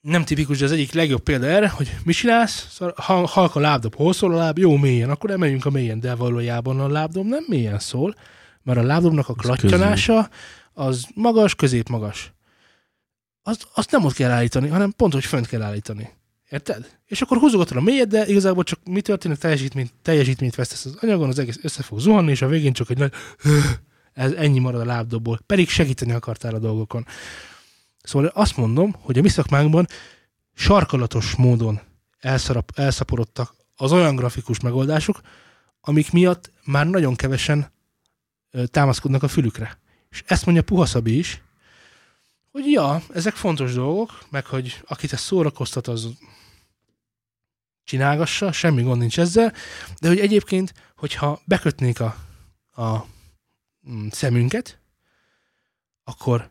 [0.00, 3.60] nem tipikus, de az egyik legjobb példa erre, hogy mit csinálsz, Szóval ha- halk a
[3.60, 7.26] lábdob, hol szól a láb, jó mélyen, akkor emeljünk a mélyen, de valójában a lábdob
[7.26, 8.14] nem mélyen szól,
[8.62, 10.28] mert a lábdobnak a klattyanása
[10.72, 12.32] az magas, középmagas.
[13.42, 16.10] Azt, azt nem ott kell állítani, hanem pont, hogy fönt kell állítani.
[16.50, 16.98] Érted?
[17.06, 21.28] És akkor húzogatod a mélyet, de igazából csak mi történik, teljesítményt, teljesítményt vesztesz az anyagon,
[21.28, 23.12] az egész össze fog zuhanni, és a végén csak egy nagy
[24.12, 25.40] ez ennyi marad a lábdobból.
[25.46, 27.06] Pedig segíteni akartál a dolgokon.
[28.02, 29.86] Szóval azt mondom, hogy a mi szakmánkban
[30.54, 31.80] sarkalatos módon
[32.18, 35.20] elszarap, elszaporodtak az olyan grafikus megoldások,
[35.80, 37.72] amik miatt már nagyon kevesen
[38.66, 39.78] támaszkodnak a fülükre.
[40.08, 41.42] És ezt mondja Puha Szabi is,
[42.52, 46.08] hogy ja, ezek fontos dolgok, meg hogy akit ez szórakoztat, az
[47.90, 49.52] csinálgassa, semmi gond nincs ezzel,
[50.00, 52.16] de hogy egyébként, hogyha bekötnék a,
[52.82, 53.06] a
[53.90, 54.78] mm, szemünket,
[56.04, 56.50] akkor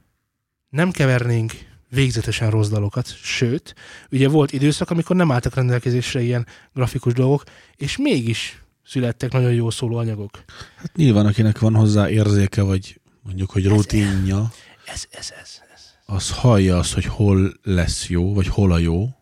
[0.69, 1.51] nem kevernénk
[1.89, 3.75] végzetesen rossz dalokat, sőt,
[4.11, 7.43] ugye volt időszak, amikor nem álltak rendelkezésre ilyen grafikus dolgok,
[7.75, 10.43] és mégis születtek nagyon jó szóló anyagok.
[10.75, 14.51] Hát nyilván, akinek van hozzá érzéke, vagy mondjuk, hogy rutinja,
[14.85, 15.81] Ez, ez, ez, ez.
[16.05, 19.18] az hallja azt, hogy hol lesz jó, vagy hol a jó,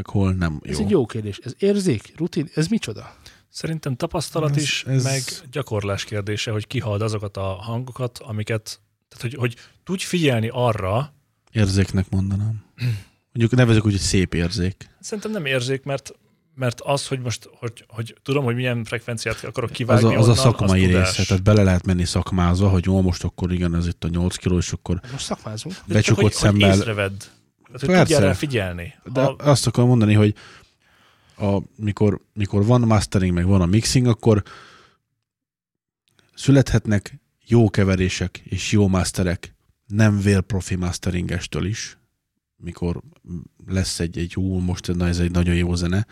[0.00, 0.72] meg hol nem jó.
[0.72, 1.38] Ez egy jó kérdés.
[1.42, 3.14] Ez érzék, rutin, ez micsoda?
[3.48, 9.22] Szerintem tapasztalat Ez- is, ez- meg gyakorlás kérdése, hogy kihald azokat a hangokat, amiket, tehát
[9.22, 11.12] hogy, hogy tudj figyelni arra,
[11.52, 12.64] Érzéknek mondanám.
[13.32, 14.88] Mondjuk nevezük úgy, hogy szép érzék.
[15.00, 16.12] szerintem nem érzék, mert,
[16.54, 20.28] mert az, hogy most, hogy, hogy tudom, hogy milyen frekvenciát akarok Az kivágni a, az
[20.28, 21.08] a onnan, szakmai tudás.
[21.16, 24.36] része, tehát bele lehet menni szakmázva, hogy jó, most akkor igen, ez itt a 8
[24.36, 25.74] kiló, és akkor Most szakmázunk.
[25.74, 26.68] De csak, becsukott hogy, szemmel.
[26.70, 27.22] Hogy észrevedd.
[27.72, 28.18] Tehát, hogy Persze.
[28.18, 28.94] rá figyelni.
[29.12, 30.34] De Ha, azt akarom mondani, hogy
[31.36, 34.42] a, mikor, mikor van mastering, meg van a mixing, akkor
[36.34, 39.54] születhetnek jó keverések és jó masterek,
[39.86, 41.98] nem vél profi masteringestől is,
[42.56, 43.00] mikor
[43.66, 46.06] lesz egy, egy jó, most na, ez egy nagyon jó zene,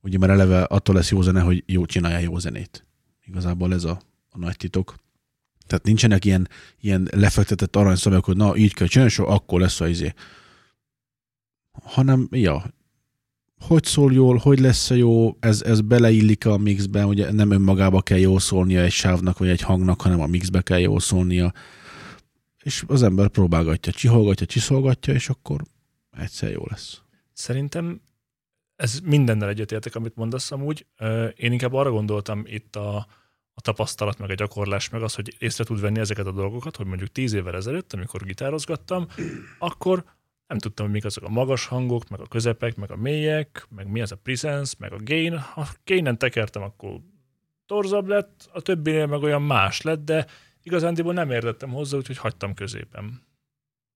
[0.00, 2.86] ugye már eleve attól lesz jó zene, hogy jó csinálja jó zenét.
[3.24, 4.00] Igazából ez a,
[4.30, 4.94] a nagy titok.
[5.66, 6.48] Tehát nincsenek ilyen,
[6.80, 10.14] ilyen lefektetett aranyszabályok, hogy na, így kell csinálni, és akkor lesz a izé
[11.82, 12.64] hanem, ja,
[13.60, 18.18] hogy szól jól, hogy lesz jó, ez, ez beleillik a mixbe, ugye nem önmagába kell
[18.18, 21.52] jól szólnia egy sávnak vagy egy hangnak, hanem a mixbe kell jól szólnia,
[22.62, 25.62] és az ember próbálgatja, csiholgatja, csiszolgatja, és akkor
[26.10, 27.02] egyszer jó lesz.
[27.32, 28.00] Szerintem
[28.76, 30.86] ez mindennel egyetértek, amit mondasz amúgy.
[31.36, 32.96] Én inkább arra gondoltam itt a,
[33.54, 36.86] a tapasztalat, meg a gyakorlás, meg az, hogy észre tud venni ezeket a dolgokat, hogy
[36.86, 39.06] mondjuk tíz évvel ezelőtt, amikor gitározgattam,
[39.58, 40.04] akkor
[40.50, 43.90] nem tudtam, hogy mik azok a magas hangok, meg a közepek, meg a mélyek, meg
[43.90, 45.38] mi az a presence, meg a gain.
[45.38, 47.00] Ha gainen tekertem, akkor
[47.66, 50.26] torzabb lett, a többinél meg olyan más lett, de
[50.62, 53.22] igazándiból nem értettem hozzá, úgyhogy hagytam középen.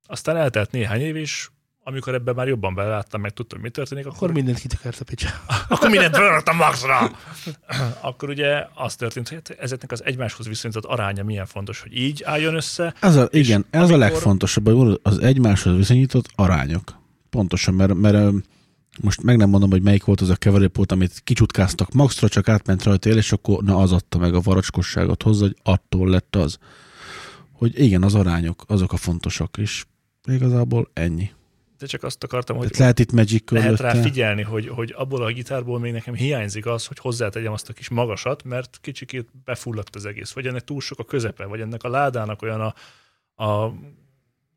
[0.07, 1.50] Aztán eltelt néhány év is,
[1.85, 5.28] amikor ebben már jobban beláttam, meg tudtam, mi történik, akkor, Akkor mindent kitekert a picsa.
[5.68, 7.11] akkor mindent fölraktam maxra.
[8.09, 12.22] akkor ugye az történt, hogy hát ezeknek az egymáshoz viszonyított aránya milyen fontos, hogy így
[12.22, 12.95] álljon össze.
[13.01, 16.99] Ez a, igen, ez amikor- a legfontosabb, hogy az egymáshoz viszonyított arányok.
[17.30, 18.32] Pontosan, mert, mert
[19.01, 22.82] most meg nem mondom, hogy melyik volt az a keverőpót, amit kicsutkáztak maxra, csak átment
[22.82, 26.59] rajta él, és akkor na az adta meg a varacskosságot hozzá, hogy attól lett az.
[27.53, 29.85] Hogy igen, az arányok, azok a fontosak, és
[30.24, 31.30] igazából ennyi.
[31.79, 35.22] De csak azt akartam, hogy Tehát lehet itt Magic lehet rá figyelni, hogy, hogy abból
[35.22, 39.97] a gitárból még nekem hiányzik az, hogy hozzátegyem azt a kis magasat, mert kicsikét befulladt
[39.97, 40.33] az egész.
[40.33, 42.75] Vagy ennek túl sok a közepe, vagy ennek a ládának olyan a,
[43.45, 43.75] a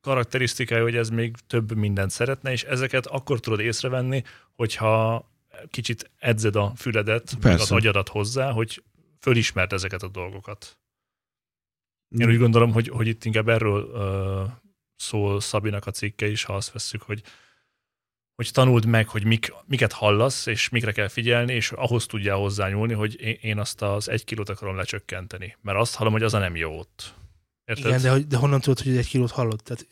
[0.02, 4.24] karakterisztikája, hogy ez még több mindent szeretne, és ezeket akkor tudod észrevenni,
[4.56, 5.26] hogyha
[5.70, 7.76] kicsit edzed a füledet, meg az Persze.
[7.76, 8.84] agyadat hozzá, hogy
[9.20, 10.78] fölismerd ezeket a dolgokat.
[12.18, 14.44] Én úgy gondolom, hogy, hogy itt inkább erről ö,
[14.98, 17.24] szól Szabinak a cikke is, ha azt vesszük, hogy
[18.36, 22.94] hogy tanuld meg, hogy mik, miket hallasz, és mikre kell figyelni, és ahhoz tudjál hozzányúlni,
[22.94, 25.58] hogy én, azt az egy kilót akarom lecsökkenteni.
[25.62, 27.14] Mert azt hallom, hogy az a nem jó ott.
[27.66, 27.86] Érted?
[27.86, 29.64] Igen, de, de honnan tudod, hogy egy kilót hallod?
[29.64, 29.88] Tehát,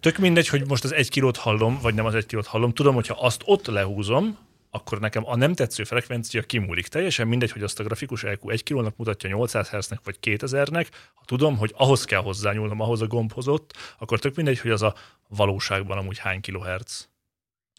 [0.00, 2.72] Tök mindegy, hogy most az egy kilót hallom, vagy nem az egy kilót hallom.
[2.72, 4.38] Tudom, hogyha azt ott lehúzom,
[4.70, 6.86] akkor nekem a nem tetsző frekvencia kimúlik.
[6.88, 10.86] Teljesen mindegy, hogy azt a grafikus EQ 1 kilónak mutatja 800 Hz-nek vagy 2000-nek.
[11.14, 14.82] Ha tudom, hogy ahhoz kell hozzányúlnom, ahhoz a gombhoz ott, akkor tök mindegy, hogy az
[14.82, 14.94] a
[15.28, 17.08] valóságban amúgy hány kilohertz.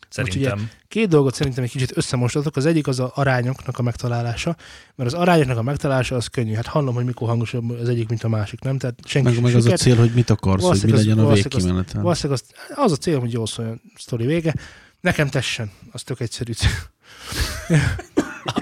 [0.10, 0.70] Szerintem.
[0.88, 2.56] Két dolgot szerintem egy kicsit összemostatok.
[2.56, 4.56] Az egyik az a arányoknak a megtalálása,
[4.96, 6.54] mert az arányoknak a megtalálása az könnyű.
[6.54, 8.78] Hát hallom, hogy mikor hangosabb az egyik, mint a másik, nem?
[8.78, 11.20] Tehát senki Meg, meg az a cél, hogy mit akarsz, hogy mi Valószínűleg az- legyen
[11.20, 14.54] a valószínűleg az- az, az a cél, hogy jól szóljon a sztori vége.
[15.02, 15.72] Nekem tessen.
[15.92, 16.52] Az tök egyszerű.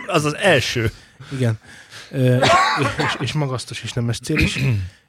[0.07, 0.91] Az az első.
[1.31, 1.59] Igen.
[2.11, 4.59] Ö, és, és, és magasztos is nem ez cél is.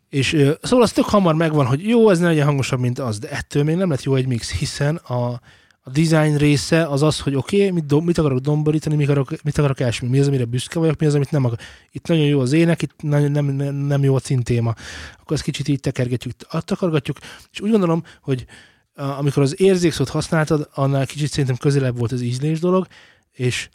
[0.08, 3.18] És ö, szóval az tök hamar megvan, hogy jó, ez ne legyen hangosabb, mint az,
[3.18, 5.40] de ettől még nem lett jó egy mix, hiszen a,
[5.80, 9.42] a design része az az, hogy oké, okay, mit, do, mit akarok domborítani, mit akarok,
[9.42, 11.66] mit akarok elsmi, mi az, amire büszke vagyok, mi az, amit nem akarok.
[11.90, 14.74] Itt nagyon jó az ének, itt nagyon nem, nem, nem jó a cintéma.
[15.20, 17.18] Akkor ezt kicsit így tekergetjük, takargatjuk,
[17.52, 18.46] és úgy gondolom, hogy
[18.94, 22.86] amikor az érzékszót használtad, annál kicsit szerintem közelebb volt az ízlés dolog,
[23.32, 23.68] és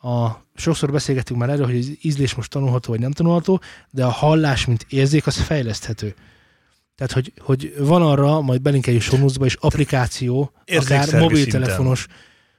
[0.00, 4.10] a, sokszor beszélgettünk már erről, hogy az ízlés most tanulható vagy nem tanulható, de a
[4.10, 6.14] hallás, mint érzék, az fejleszthető.
[6.94, 12.06] Tehát, hogy, hogy van arra, majd belinkeljük sonuzba is applikáció, akár mobiltelefonos,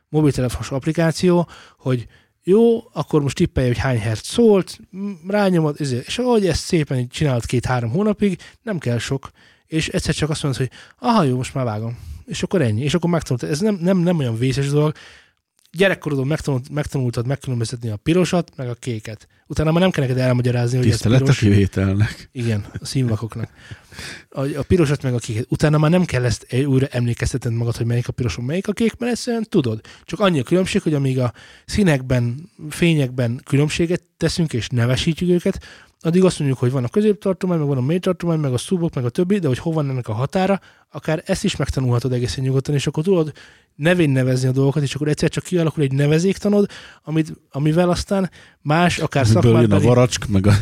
[0.09, 2.07] mobiltelefonos applikáció, hogy
[2.43, 4.79] jó, akkor most tippelj, hogy hány hertz szólt,
[5.27, 9.31] rányomod, és ahogy ezt szépen így csinálod két-három hónapig, nem kell sok,
[9.73, 11.97] és egyszer csak azt mondod, hogy aha, jó, most már vágom.
[12.25, 12.81] És akkor ennyi.
[12.81, 13.49] És akkor megtanultad.
[13.49, 14.93] Ez nem, nem, nem olyan vészes dolog.
[15.71, 19.27] Gyerekkorodon megtanult, megtanultad megkülönböztetni a pirosat, meg a kéket.
[19.47, 21.39] Utána már nem kell neked elmagyarázni, hogy ez Tisztelet a piros.
[21.39, 22.29] kivételnek.
[22.31, 23.49] Igen, a színvakoknak.
[24.29, 25.45] A, a pirosat meg a kéket.
[25.49, 28.97] Utána már nem kell ezt újra emlékeztetned magad, hogy melyik a piroson, melyik a kék,
[28.97, 29.81] mert egyszerűen tudod.
[30.03, 31.33] Csak annyi a különbség, hogy amíg a
[31.65, 35.65] színekben, fényekben különbséget teszünk és nevesítjük őket,
[36.03, 39.05] addig azt mondjuk, hogy van a középtartomány, meg van a mélytartomány, meg a szubok, meg
[39.05, 40.59] a többi, de hogy hova van ennek a határa,
[40.91, 43.31] akár ezt is megtanulhatod egészen nyugodtan, és akkor tudod
[43.75, 46.69] nevén nevezni a dolgokat, és akkor egyszer csak kialakul egy nevezéktanod,
[47.03, 48.29] amit, amivel aztán
[48.61, 50.53] más, akár Miből jön a varacsk, meg a,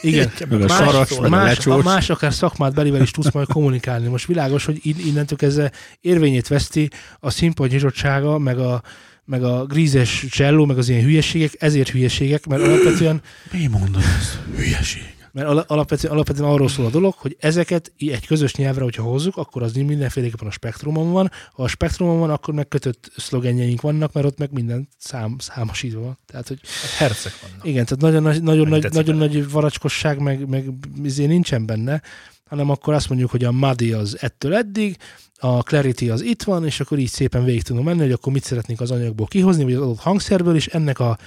[0.00, 3.46] igen, meg a más, saracs, meg más, a más akár szakmát belivel is tudsz majd
[3.46, 4.08] kommunikálni.
[4.08, 8.82] Most világos, hogy in- innentől kezdve érvényét veszti a színpad nyitottsága, meg a,
[9.24, 14.38] meg a grízes cselló, meg az ilyen hülyeségek, ezért hülyeségek, mert alapvetően Mi mondod ezt?
[14.56, 15.21] Hülyeség.
[15.32, 19.36] Mert ala- alapvetően, alapvetően arról szól a dolog, hogy ezeket egy közös nyelvre, hogyha hozzuk,
[19.36, 21.30] akkor az mindenféleképpen a spektrumon van.
[21.52, 26.00] Ha a spektrumon van, akkor meg kötött szlogenjeink vannak, mert ott meg minden szám, számosítva
[26.00, 26.18] van.
[26.26, 27.66] Tehát, hogy Hát herceg vannak.
[27.66, 30.70] igen, tehát nagyon, nagy- nagyon, nagy, nagyon nagy varacskosság, meg, meg
[31.02, 32.02] izé nincsen benne,
[32.48, 34.96] hanem akkor azt mondjuk, hogy a Muddy az ettől eddig,
[35.38, 38.44] a Clarity az itt van, és akkor így szépen végig tudunk menni, hogy akkor mit
[38.44, 41.18] szeretnénk az anyagból kihozni, vagy az adott hangszerből, és ennek a,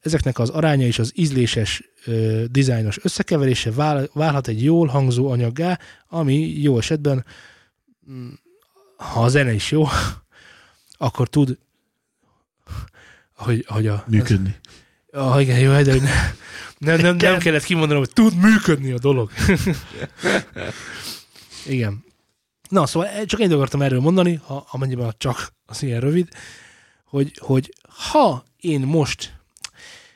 [0.00, 1.82] ezeknek az aránya és az ízléses,
[2.46, 5.78] dizájnos összekeverése vál, válhat egy jól hangzó anyaggá,
[6.08, 7.24] ami jó esetben,
[8.10, 8.28] mm,
[8.96, 9.86] ha a zene is jó,
[10.96, 11.58] akkor tud,
[13.36, 14.56] hogy, hogy a, Működni.
[15.10, 16.10] Ah, igen, jó, de ne,
[16.78, 19.30] nem, nem, nem kellett kimondanom, hogy tud működni a dolog.
[21.66, 22.04] igen.
[22.68, 26.28] Na, szóval csak én akartam erről mondani, ha amennyiben csak az ilyen rövid,
[27.14, 27.74] hogy, hogy
[28.10, 29.36] ha én most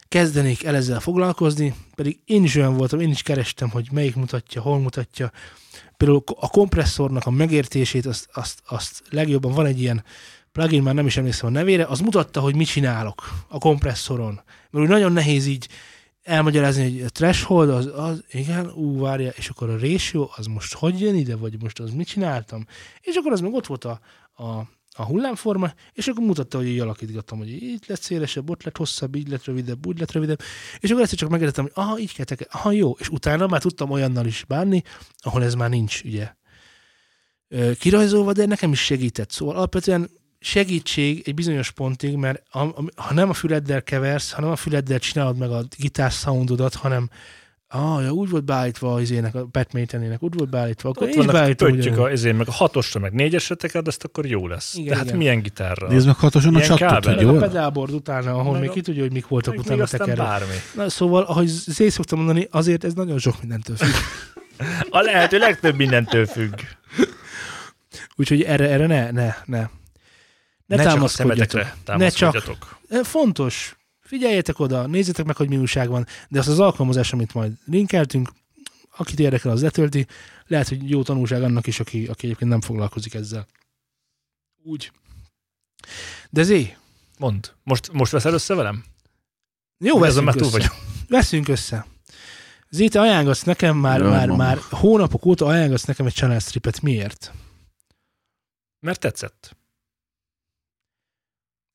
[0.08, 4.62] kezdenék el ezzel foglalkozni, pedig én is olyan voltam, én is kerestem, hogy melyik mutatja,
[4.62, 5.32] hol mutatja.
[5.96, 10.04] Például a kompresszornak a megértését, azt, azt, azt legjobban van egy ilyen
[10.52, 14.40] plugin, már nem is emlékszem a nevére, az mutatta, hogy mit csinálok a kompresszoron.
[14.70, 15.68] Mert úgy nagyon nehéz így
[16.22, 20.74] elmagyarázni, hogy a threshold az, az igen, ú, várja, és akkor a ratio, az most
[20.74, 22.66] hogy jön ide, vagy most az mit csináltam?
[23.00, 24.00] És akkor az meg ott volt a,
[24.36, 24.62] a,
[24.98, 29.14] a hullámforma, és akkor mutatta, hogy így alakítgattam, hogy itt lett szélesebb, ott lett hosszabb,
[29.14, 30.40] így lett rövidebb, úgy lett rövidebb,
[30.78, 33.60] és akkor egyszer csak megértettem, hogy aha, így kell teke, aha, jó, és utána már
[33.60, 34.82] tudtam olyannal is bánni,
[35.18, 36.32] ahol ez már nincs, ugye,
[37.78, 39.30] kirajzolva, de nekem is segített.
[39.30, 42.42] Szóval alapvetően segítség egy bizonyos pontig, mert
[42.96, 47.10] ha nem a füleddel keversz, ha nem a füleddel csinálod meg a gitár soundodat, hanem
[47.68, 51.14] ah, ja, úgy volt beállítva az ének, a Pat Metheny-nek, úgy volt beállítva, akkor Ott
[51.14, 54.74] én vannak pöttyök, a, ezért meg a hatosra, meg négyesre tekered, ezt akkor jó lesz.
[54.74, 55.16] Igen, Tehát igen.
[55.16, 55.88] milyen gitárral?
[55.90, 57.00] Nézd meg hatosan a kábel.
[57.00, 57.38] hogy Meg a jó?
[57.38, 60.14] pedálbord utána, ahol Meg még a- ki tudja, hogy mik voltak meg utána tekerve.
[60.22, 60.54] bármi.
[60.74, 63.92] Na, szóval, ahogy Zé szoktam mondani, azért ez nagyon sok mindentől függ.
[64.90, 66.54] A lehető legtöbb mindentől függ.
[68.16, 69.66] Úgyhogy erre, erre ne, ne, ne.
[70.66, 71.60] Ne, Ne, csak a támaszkodjatok.
[71.60, 71.76] Ne csak.
[71.84, 72.78] támaszkodjatok.
[73.02, 73.77] Fontos.
[74.08, 78.30] Figyeljetek oda, nézzétek meg, hogy mi újság van, de azt az alkalmazás, amit majd linkeltünk,
[78.96, 80.06] akit érdekel, az letölti.
[80.46, 83.46] Lehet, hogy jó tanulság annak is, aki, aki egyébként nem foglalkozik ezzel.
[84.62, 84.92] Úgy.
[86.30, 86.76] De Zé,
[87.18, 87.46] Mondd.
[87.62, 88.84] Most, most veszel össze velem?
[89.78, 90.56] jó, veszünk már túl össze.
[90.58, 90.72] vagyok.
[91.08, 91.86] Veszünk össze.
[92.70, 94.42] Zé, te ajánlgatsz nekem már, Jaj, már, mama.
[94.44, 96.80] már hónapok óta ajánlgatsz nekem egy channel stripet.
[96.80, 97.32] Miért?
[98.80, 99.56] Mert tetszett.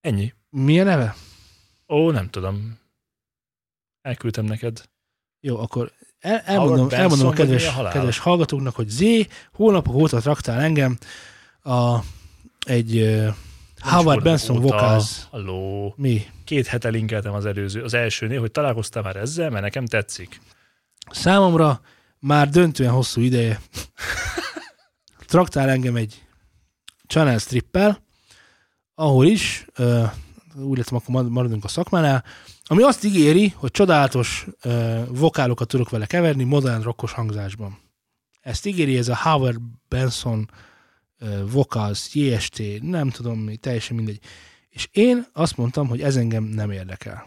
[0.02, 0.34] Ennyi.
[0.50, 1.16] Mi a neve?
[1.88, 2.80] Ó, nem tudom.
[4.02, 4.90] Elküldtem neked.
[5.40, 10.20] Jó, akkor el, elmondom, Benson elmondom a kedves, a kedves hallgatóknak, hogy Zé hónapok óta
[10.20, 10.98] traktál engem
[11.62, 12.00] a,
[12.66, 13.28] egy uh,
[13.80, 14.62] Howard Benson.
[14.62, 15.24] Vocals.
[15.30, 15.94] Halló.
[15.98, 16.26] Mi?
[16.44, 20.42] Két hete linkeltem az előző, az elsőnél, hogy találkoztál már ezzel, mert nekem tetszik.
[21.12, 21.82] Számomra
[22.20, 23.62] már döntően hosszú ideje
[25.34, 26.24] traktál engem egy
[27.08, 28.04] channel strippel,
[28.96, 30.12] ahol is, uh,
[30.56, 32.24] úgy lettem, akkor mar- maradunk a szakmánál,
[32.64, 37.78] ami azt ígéri, hogy csodálatos uh, vokálokat tudok vele keverni modern rockos hangzásban.
[38.42, 40.50] Ezt ígéri ez a Howard Benson
[41.20, 44.20] uh, Vocals, JST, nem tudom mi, teljesen mindegy.
[44.70, 47.26] És én azt mondtam, hogy ez engem nem érdekel.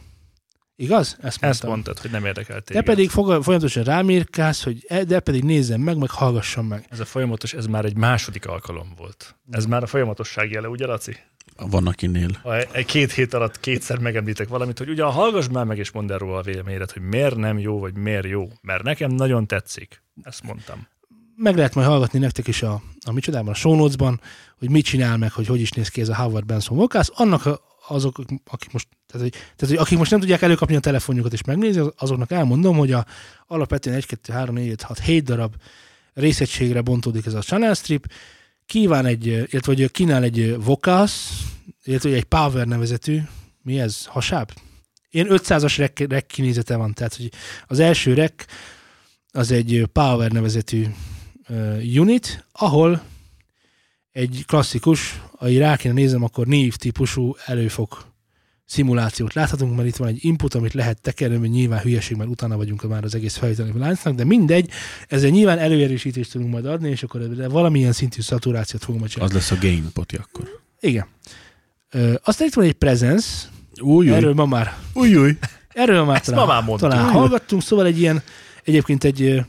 [0.78, 1.06] Igaz?
[1.06, 1.50] Ezt mondtam.
[1.50, 2.84] Ezt mondtad, hogy nem érdekel téged.
[2.84, 6.86] pedig foga- folyamatosan rámérkálsz, hogy e- de pedig nézzem meg, meg hallgassam meg.
[6.90, 9.36] Ez a folyamatos, ez már egy második alkalom volt.
[9.50, 11.16] Ez már a folyamatosság jele, ugye, Laci?
[11.56, 12.30] Van akinél.
[12.42, 16.12] Ha egy két hét alatt kétszer megemlítek valamit, hogy ugyan hallgass már meg, és mondd
[16.12, 18.48] el róla a véleményedet, hogy miért nem jó, vagy miért jó.
[18.62, 20.02] Mert nekem nagyon tetszik.
[20.22, 20.86] Ezt mondtam.
[21.36, 24.20] Meg lehet majd hallgatni nektek is a, a micsodában, a show notes-ban,
[24.58, 27.08] hogy mit csinál meg, hogy hogy is néz ki ez a Howard Benson Vocals.
[27.14, 28.18] Annak a- azok,
[28.50, 31.80] akik most, tehát, hogy, tehát, hogy akik most nem tudják előkapni a telefonjukat és megnézni,
[31.80, 33.06] az- azoknak elmondom, hogy a,
[33.46, 35.54] alapvetően 1, 2, 3, 4, 5, 6, 7 darab
[36.14, 38.06] részegységre bontódik ez a channel strip,
[38.66, 41.30] kíván egy, illetve hogy kínál egy vocals,
[41.84, 43.20] illetve egy power nevezetű,
[43.62, 44.52] mi ez, hasáb?
[45.10, 47.32] Ilyen 500-as rek, rek kinézete van, tehát hogy
[47.66, 48.46] az első rek
[49.32, 50.86] az egy power nevezetű
[51.48, 53.02] uh, unit, ahol
[54.12, 58.14] egy klasszikus, ha így rá kéne nézem, akkor név típusú előfok
[58.66, 62.56] szimulációt láthatunk, mert itt van egy input, amit lehet tekerni, hogy nyilván hülyeség, mert utána
[62.56, 64.70] vagyunk már az egész felvételi láncnak, de mindegy,
[65.08, 69.34] ezzel nyilván előerősítést tudunk majd adni, és akkor valamilyen szintű szaturációt fogunk majd csinálni.
[69.34, 70.48] Az lesz a gain poti akkor.
[70.80, 71.06] Igen.
[71.90, 73.48] Ö, aztán itt van egy presence,
[73.80, 75.38] Új, erről ma már új, új.
[75.68, 76.90] Erről már Ezt talán, ma már mondtuk.
[76.90, 78.22] talán hallgattunk, szóval egy ilyen,
[78.64, 79.40] egyébként egy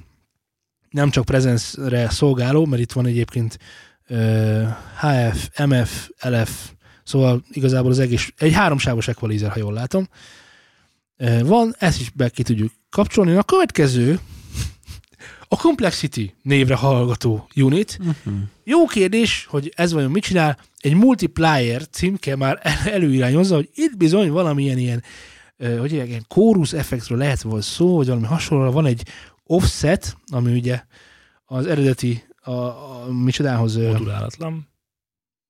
[0.90, 3.58] nem csak presence-re szolgáló, mert itt van egyébként
[5.00, 6.70] HF, MF, LF
[7.08, 10.08] Szóval igazából az egész, egy háromsávos equalizer, ha jól látom.
[11.44, 13.36] Van, ezt is be ki tudjuk kapcsolni.
[13.36, 14.20] A következő,
[15.48, 17.98] a Complexity névre hallgató unit.
[18.00, 18.34] Uh-huh.
[18.64, 20.58] Jó kérdés, hogy ez vajon mit csinál.
[20.78, 25.04] Egy multiplier címke már el- előirányozza, hogy itt bizony valamilyen ilyen,
[25.80, 28.72] hogy ilyen, chorus effektről lehet volt szó, vagy valami hasonló.
[28.72, 29.04] Van egy
[29.44, 30.84] offset, ami ugye
[31.46, 34.68] az eredeti a, a micsodához, Modulálatlan.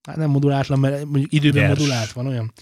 [0.07, 1.79] Hát nem modulátlan, mert mondjuk időben Nyers.
[1.79, 2.53] modulált van olyan.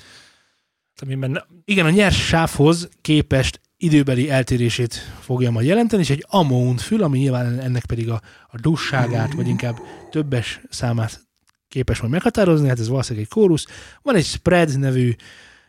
[1.02, 6.82] Amiben ne, Igen, a nyers sávhoz képest időbeli eltérését fogja majd jelenteni, és egy amount
[6.82, 9.78] fül, ami nyilván ennek pedig a, a dusságát, vagy inkább
[10.10, 11.28] többes számát
[11.68, 13.66] képes majd meghatározni, hát ez valószínűleg egy kórusz.
[14.02, 15.16] Van egy spread nevű,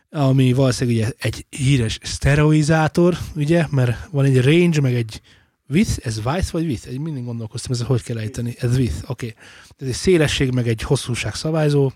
[0.09, 5.21] ami valószínűleg ugye egy híres szteroizátor, ugye, mert van egy range, meg egy
[5.69, 6.87] width, ez width vagy width?
[6.87, 8.55] Egy mindig gondolkoztam, ez hogy kell ejteni.
[8.59, 9.25] Ez width, oké.
[9.25, 9.35] Okay.
[9.77, 11.91] Ez egy szélesség, meg egy hosszúság szabályzó.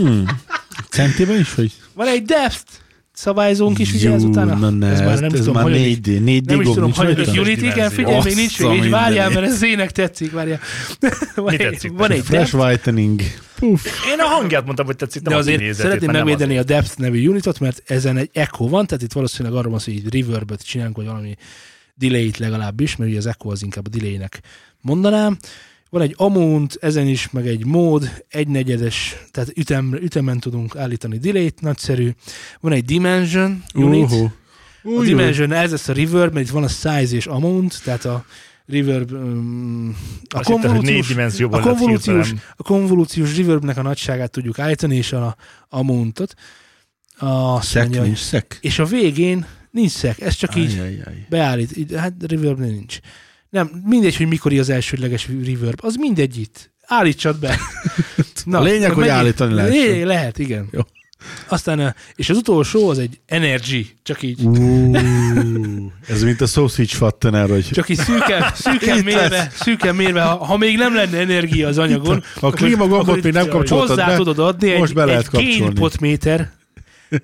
[0.00, 0.24] Hmm.
[0.90, 1.72] Centiben is, hogy?
[1.94, 2.64] Van egy depth
[3.12, 4.54] szabályzónk is, ugye utána.
[4.54, 6.92] na ne, ez ez, már nem ez tudom, már hanyadik- 4D, 4D Nem is tudom,
[6.92, 7.40] hogy rajta?
[7.40, 10.60] Unity, igen, figyelj, még nincs végig, és várjál, mert ez zének tetszik, várjál.
[11.34, 13.20] Van Mi egy, tetszik van egy Fresh whitening.
[13.58, 13.84] Puff.
[14.12, 17.28] Én a hangját mondtam, hogy tetszik, nem de azért kinézetét, szeretném megvédeni a Depth nevű
[17.28, 20.66] unitot, mert ezen egy echo van, tehát itt valószínűleg arról van szó, hogy egy reverbet
[20.66, 21.36] csinálunk, vagy valami
[21.96, 24.40] delay-t legalábbis, mert ugye az echo az inkább a delay-nek
[24.80, 25.36] mondanám.
[25.90, 31.60] Van egy amount, ezen is, meg egy mód, egynegyedes, tehát ütem, ütemen tudunk állítani delay-t,
[31.60, 32.10] nagyszerű.
[32.60, 34.28] Van egy dimension unit, Uhu.
[34.98, 38.24] a Dimension, ez lesz a reverb, mert itt van a size és amount, tehát a
[38.66, 39.96] reverb, um,
[40.34, 45.36] a Azt konvolúciós, a konvolúciós, a konvolúciós reverbnek a nagyságát tudjuk állítani, és a
[45.68, 46.34] amountot.
[47.18, 48.58] Azt Szek mondja, szek.
[48.60, 51.26] és a végén nincs szek, ez csak így Ajajaj.
[51.28, 52.98] beállít, így- hát reverb nincs.
[53.50, 56.70] Nem, mindegy, hogy mikor az elsődleges reverb, az mindegy itt.
[56.86, 57.58] Állítsad be.
[58.50, 59.78] A lényeg, hogy állítani lehessen.
[59.78, 60.68] Lé- lehet, igen.
[60.72, 60.80] Jó.
[61.48, 64.98] Aztán, és az utolsó az egy energy, csak így Uh,
[66.08, 70.56] ez mint a sausage fattener, hogy Csak így szűken, szűken mérve, szűken mérve ha, ha,
[70.56, 74.38] még nem lenne energia az anyagon, a klímagombot itt még nem kapcsoltad hozzá be, tudod
[74.38, 76.54] adni most egy, be lehet egy kapcsolni.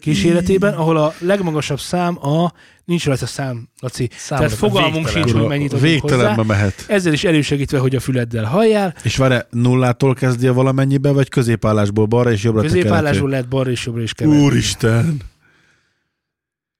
[0.01, 2.53] Kíséretében, ahol a legmagasabb szám a,
[2.85, 5.23] nincs rajta szám, Laci, Számomra tehát fogalmunk végtelen.
[5.29, 6.17] sincs, hogy mennyit adunk hozzá.
[6.17, 6.85] végtelenbe mehet.
[6.89, 12.31] Ezzel is elősegítve, hogy a füleddel halljál, És várj, nullától kezdje valamennyibe, vagy középállásból balra
[12.33, 14.43] és jobbra középállásból lehet balra és jobbra is keverni.
[14.45, 15.21] Úristen!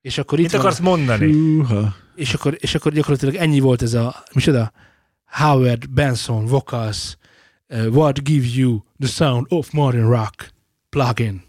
[0.01, 1.33] És akkor itt Mit van, akarsz mondani?
[1.33, 1.95] Húha.
[2.15, 4.73] és akkor, és akkor gyakorlatilag ennyi volt ez a, micsoda?
[5.27, 7.17] Howard Benson Vocals
[7.69, 10.49] uh, What gives you the sound of modern rock
[10.89, 11.43] plugin.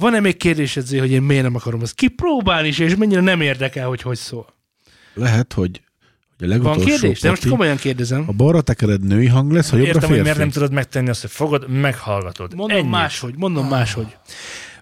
[0.00, 3.40] Van-e még kérdésed, Zé, hogy én miért nem akarom ezt kipróbálni is, és mennyire nem
[3.40, 4.46] érdekel, hogy hogy szól?
[5.14, 7.20] Lehet, hogy, a Van legutolsó kérdés?
[7.20, 8.24] De most komolyan kérdezem.
[8.24, 11.20] ha balra tekered női hang lesz, ha jobbra Értem, hogy miért nem tudod megtenni azt,
[11.20, 12.54] hogy fogod, meghallgatod.
[12.54, 12.90] Mondom Ennyit.
[12.90, 14.16] máshogy, mondom máshogy.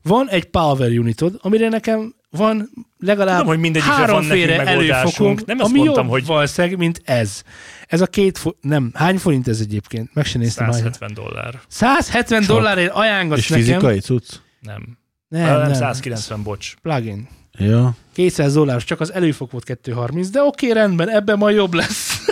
[0.03, 5.45] Van egy power unitod, amire nekem van legalább Tudom, hogy mindegyikre van háromféle előfokom, megoldásunk.
[5.47, 7.43] Nem ami mondtam, jobb hogy- valószínűleg, mint ez.
[7.87, 10.15] Ez a két, fo- nem, hány forint ez egyébként?
[10.15, 10.65] Meg sem néztem.
[10.65, 10.75] hány.
[10.75, 11.61] 170 dollár.
[11.69, 12.49] 170 Csak.
[12.51, 13.65] dollárért ajánlgatsz És nekem.
[13.65, 14.29] fizikai cucc?
[14.61, 14.99] Nem.
[15.29, 15.73] Nem, Nem, nem.
[15.73, 16.75] 190, bocs.
[16.83, 17.29] Plugin.
[17.53, 17.97] Ja.
[18.13, 22.19] 200 dolláros, csak az előfok volt 230, de oké, rendben, ebben majd jobb lesz.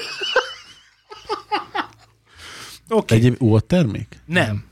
[2.89, 4.21] oké, Egy a termék?
[4.27, 4.65] nem.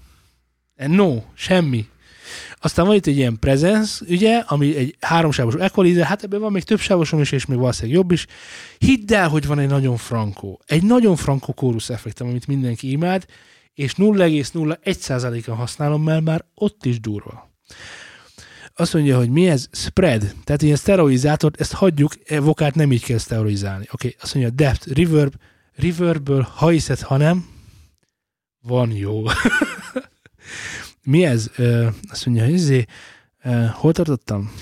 [0.77, 1.89] No, semmi.
[2.61, 6.63] Aztán van itt egy ilyen presence, ugye, ami egy háromsávos equalizer, hát ebben van még
[6.63, 8.27] több sávosom is, és még valószínűleg jobb is.
[8.79, 13.25] Hidd el, hogy van egy nagyon frankó, egy nagyon frankó kórusz effektem, amit mindenki imád,
[13.75, 17.51] és 0,01%-a használom, mert már ott is durva.
[18.77, 19.69] Azt mondja, hogy mi ez?
[19.73, 20.35] Spread.
[20.45, 23.87] Tehát ilyen szteroizátor, ezt hagyjuk, e vokát nem így kell szteroizálni.
[23.93, 24.17] Oké, okay.
[24.21, 25.35] azt mondja, depth, reverb,
[25.75, 27.47] reverből, ha hiszed, ha nem,
[28.61, 29.23] van jó.
[31.03, 31.51] mi ez?
[32.11, 32.85] Azt mondja, hogy izé,
[33.73, 34.53] hol tartottam?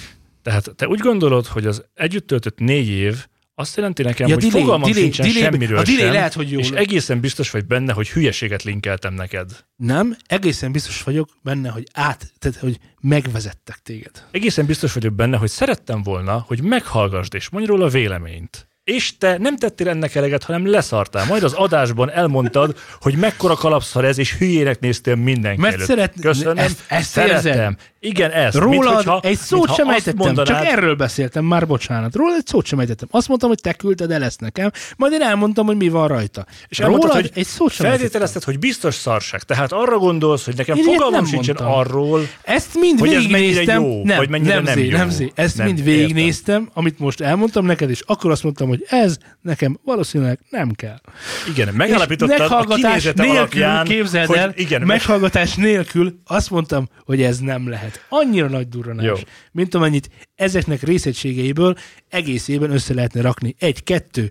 [0.43, 4.45] Tehát te úgy gondolod, hogy az együtt töltött négy év azt jelenti nekem, Ja, hogy
[4.45, 7.51] delay, fogalmam delay, sincsen delay- semmiről a delay sem, lehet, hogy jó és egészen biztos
[7.51, 9.65] vagy benne, hogy hülyeséget linkeltem neked.
[9.77, 14.27] Nem, egészen biztos vagyok benne, hogy át, tehát, hogy megvezettek téged.
[14.31, 18.69] Egészen biztos vagyok benne, hogy szerettem volna, hogy meghallgassd és mondj róla véleményt.
[18.85, 21.27] És te nem tettél ennek eleget, hanem leszartál.
[21.27, 25.87] Majd az adásban elmondtad, hogy mekkora kalapszar ez, és hülyének néztél mindenki Mert előtt.
[25.89, 27.77] szeret- Köszönöm, ezt- ezt szeretem.
[28.01, 28.57] Igen, ezt.
[28.57, 32.15] Rólad Mint hogyha- egy szót sem ejtettem, mondanád, csak erről beszéltem, már bocsánat.
[32.15, 33.09] Rólad egy szót sem ejtettem.
[33.11, 36.47] Azt mondtam, hogy te küldted el ezt nekem, majd én elmondtam, hogy mi van rajta.
[36.69, 37.87] És elmondtad, Rólad hogy egy szót sem.
[37.87, 39.43] Feltételezted, hogy biztos szarság.
[39.43, 41.79] Tehát arra gondolsz, hogy nekem Én fogalmam sincsen mondtam.
[41.79, 44.97] arról, Ezt mind Hogy ez mennyire jó, nem, vagy mennyire nem, nem zé, jó.
[44.97, 45.33] nem zé.
[45.35, 49.79] Ezt Nem, mind végignéztem, amit most elmondtam neked, és akkor azt mondtam, hogy ez nekem
[49.85, 51.01] valószínűleg nem kell.
[51.49, 56.51] Igen, megállapítottad a meghallgatás kinézete nélkül, alapján, képzeld hogy el, igen, meg, meghallgatás nélkül azt
[56.51, 58.07] mondtam, hogy ez nem lehet.
[58.09, 59.15] Annyira nagy durranás, Jó.
[59.53, 61.77] mint amennyit ezeknek részegységeiből
[62.09, 63.55] egész évben össze lehetne rakni.
[63.59, 64.31] Egy, kettő.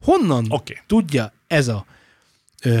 [0.00, 0.78] Honnan Oké.
[0.86, 1.86] tudja ez a
[2.64, 2.80] ö,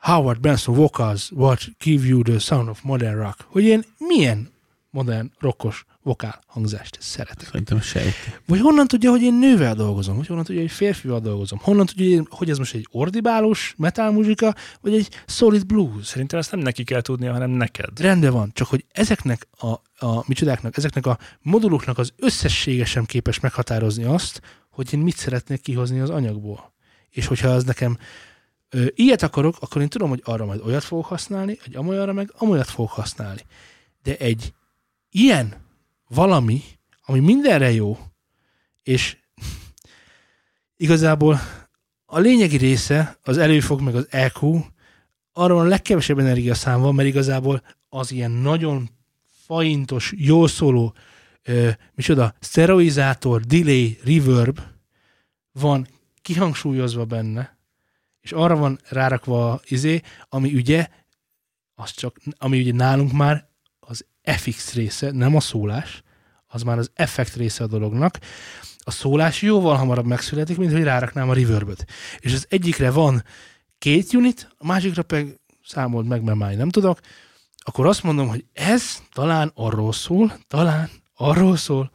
[0.00, 4.50] Howard Benson Vocals What Give You the Sound of Modern Rock, hogy én milyen
[4.90, 7.46] modern rockos vokál hangzást szeretek.
[7.46, 8.14] Szerintem sejt.
[8.46, 10.16] Vagy honnan tudja, hogy én nővel dolgozom?
[10.16, 11.58] Vagy honnan tudja, hogy egy férfival dolgozom?
[11.62, 16.06] Honnan tudja, hogy én- hogy ez most egy ordibálós metal muzsika, vagy egy solid blues?
[16.06, 18.00] Szerintem ezt nem neki kell tudnia, hanem neked.
[18.00, 19.66] Rendben van, csak hogy ezeknek a,
[20.06, 24.40] a micsodáknak, ezeknek a moduloknak az összessége sem képes meghatározni azt,
[24.70, 26.72] hogy én mit szeretnék kihozni az anyagból.
[27.10, 27.98] És hogyha az nekem
[28.70, 32.32] ö, ilyet akarok, akkor én tudom, hogy arra majd olyat fogok használni, egy amolyanra meg
[32.38, 33.40] amolyat fogok használni.
[34.02, 34.52] De egy
[35.10, 35.54] ilyen
[36.14, 36.62] valami,
[37.04, 37.98] ami mindenre jó,
[38.82, 39.16] és
[40.76, 41.40] igazából
[42.06, 44.64] a lényegi része, az előfog meg az EQ,
[45.32, 48.90] arra van a legkevesebb energiaszám van, mert igazából az ilyen nagyon
[49.44, 50.94] faintos, jól szóló,
[51.42, 54.60] ö, micsoda, szteroizátor, delay, reverb
[55.52, 55.86] van
[56.22, 57.58] kihangsúlyozva benne,
[58.20, 60.88] és arra van rárakva a izé, ami ugye,
[61.74, 63.51] az csak, ami ugye nálunk már
[64.22, 66.02] FX része, nem a szólás,
[66.46, 68.18] az már az effekt része a dolognak.
[68.78, 71.86] A szólás jóval hamarabb megszületik, mint hogy ráraknám a reverböt.
[72.18, 73.24] És az egyikre van
[73.78, 77.00] két unit, a másikra pedig számold meg, mert már nem tudok,
[77.56, 81.90] akkor azt mondom, hogy ez talán arról szól, talán arról szól,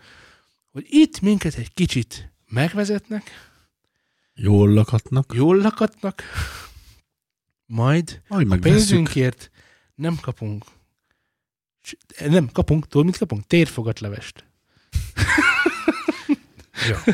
[0.71, 3.45] hogy itt minket egy kicsit megvezetnek,
[4.33, 5.33] Jól lakatnak.
[5.35, 6.23] jól lakatnak,
[7.65, 9.51] majd Majd a pénzünkért
[9.95, 10.65] nem kapunk
[12.27, 13.47] nem kapunk, tudod mit kapunk?
[13.47, 14.45] Térfogatlevest.
[16.89, 17.13] Jó.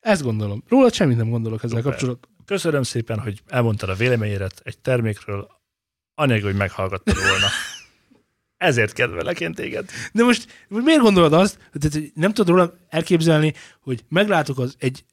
[0.00, 0.62] Ezt gondolom.
[0.68, 2.30] Róla semmit nem gondolok ezzel kapcsolatban.
[2.44, 5.48] Köszönöm szépen, hogy elmondtad a véleményedet egy termékről,
[6.14, 7.46] anélkül, hogy meghallgattad volna.
[8.56, 9.90] Ezért kedvelek én téged.
[10.12, 15.04] De most, most miért gondolod azt, hogy nem tudod róla elképzelni, hogy meglátok az, egy,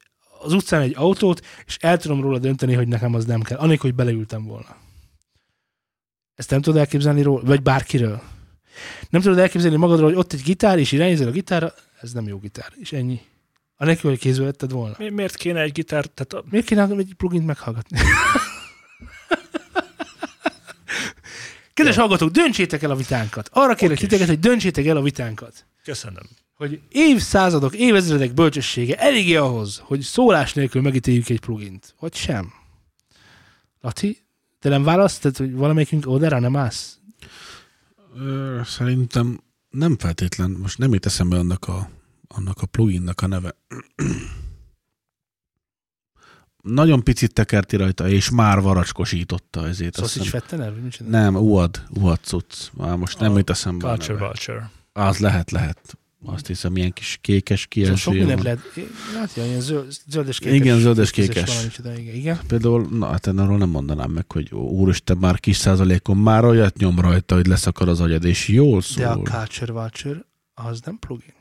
[0.42, 3.90] az utcán egy autót, és el tudom róla dönteni, hogy nekem az nem kell, anélkül,
[3.90, 4.76] hogy beleültem volna.
[6.40, 8.22] Ezt nem tudod elképzelni róla, vagy bárkiről.
[9.10, 12.38] Nem tudod elképzelni magadról, hogy ott egy gitár, és irányízel a gitárra, ez nem jó
[12.38, 13.20] gitár, és ennyi.
[13.78, 14.96] Anélkül, hogy kézbe vetted volna.
[14.98, 16.06] Mi- Miért kéne egy gitár?
[16.06, 17.98] Tehát a, Miért kéne egy plugint meghallgatni?
[21.74, 23.50] Kedves hallgatók, döntsétek el a vitánkat.
[23.54, 24.10] Arra kérlek Okés.
[24.10, 25.66] titeket, hogy döntsétek el a vitánkat.
[25.84, 26.24] köszönöm.
[26.54, 31.96] Hogy évszázadok, évezredek bölcsessége eléggé ahhoz, hogy szólás nélkül megítéljük egy plugint.
[32.00, 32.54] Vagy sem.
[33.82, 34.18] Laci,
[34.60, 35.18] te nem válasz?
[35.20, 36.98] Tehát, hogy valamelyikünk oldalra nem állsz?
[38.16, 39.40] Ö, Szerintem
[39.70, 41.90] nem feltétlen, most nem jut eszembe annak a,
[42.28, 43.56] annak a pluginnak a neve.
[46.62, 49.96] Nagyon picit tekerti rajta, és már varacskosította ezért.
[49.96, 50.30] Sausage.
[50.30, 50.74] Fettener?
[51.08, 52.70] Nem, uad, uad cucc.
[52.74, 54.18] Már most nem A jut eszembe Culture.
[54.18, 54.72] Vulture.
[54.94, 55.98] Az lehet, lehet.
[56.26, 58.60] Azt hiszem, ilyen kis kékes Szóval sok kijelzője mindent lehet.
[59.14, 60.56] Látja, ilyen zöld, zöldes kékes.
[60.56, 61.68] Igen, zöldes kékes
[61.98, 62.40] igen, igen.
[62.48, 66.78] Például, na hát én arról nem mondanám meg, hogy úristen, már kis százalékon már olyat
[66.78, 69.04] nyom rajta, hogy leszakad az agyad, és jól szól.
[69.04, 71.34] De a Culture Vulture az nem plugin.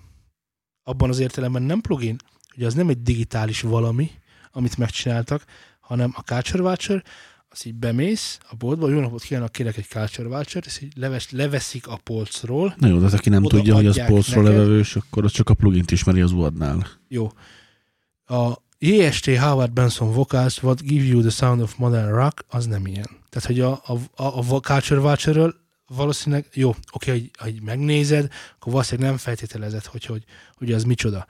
[0.82, 2.16] Abban az értelemben nem plugin,
[2.54, 4.10] hogy az nem egy digitális valami,
[4.52, 5.44] amit megcsináltak,
[5.80, 7.02] hanem a Culture Vulture,
[7.58, 11.30] az így bemész a boltba, jó napot kívánok, kérek egy Culture Vulture, ezt így leves,
[11.30, 14.58] leveszik a polcról, Na jó, de hát aki nem tudja, hogy az polcról neked.
[14.58, 16.86] levevős, akkor az csak a plugint ismeri az uadnál.
[17.08, 17.32] jó.
[18.26, 22.86] A JST Howard Benson Vocals, What Give You the Sound of Modern Rock, az nem
[22.86, 23.08] ilyen.
[23.30, 25.54] Tehát, hogy a, a, a, a Culture Vulture-ről
[25.86, 31.26] valószínűleg, jó, oké, hogy, hogy megnézed, akkor valószínűleg nem feltételezed, hogy, hogy, hogy az micsoda.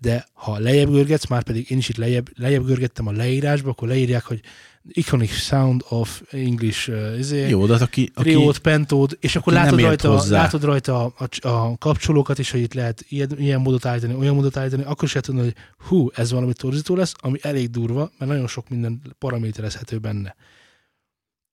[0.00, 3.88] De ha lejjebb görgetsz, már pedig én is itt lejjebb, lejjebb görgettem a leírásba, akkor
[3.88, 4.40] leírják, hogy
[4.88, 9.52] Iconic Sound of English uh, izé, Jó, de hát aki, aki Triót, pentót, és akkor
[9.52, 10.36] látod rajta, hozzá.
[10.36, 14.56] látod rajta a, a, kapcsolókat is, hogy itt lehet ilyen, ilyen módot állítani, olyan módot
[14.56, 15.54] állítani, akkor is lehet tudni, hogy
[15.88, 20.36] hú, ez valami torzító lesz, ami elég durva, mert nagyon sok minden paraméterezhető benne.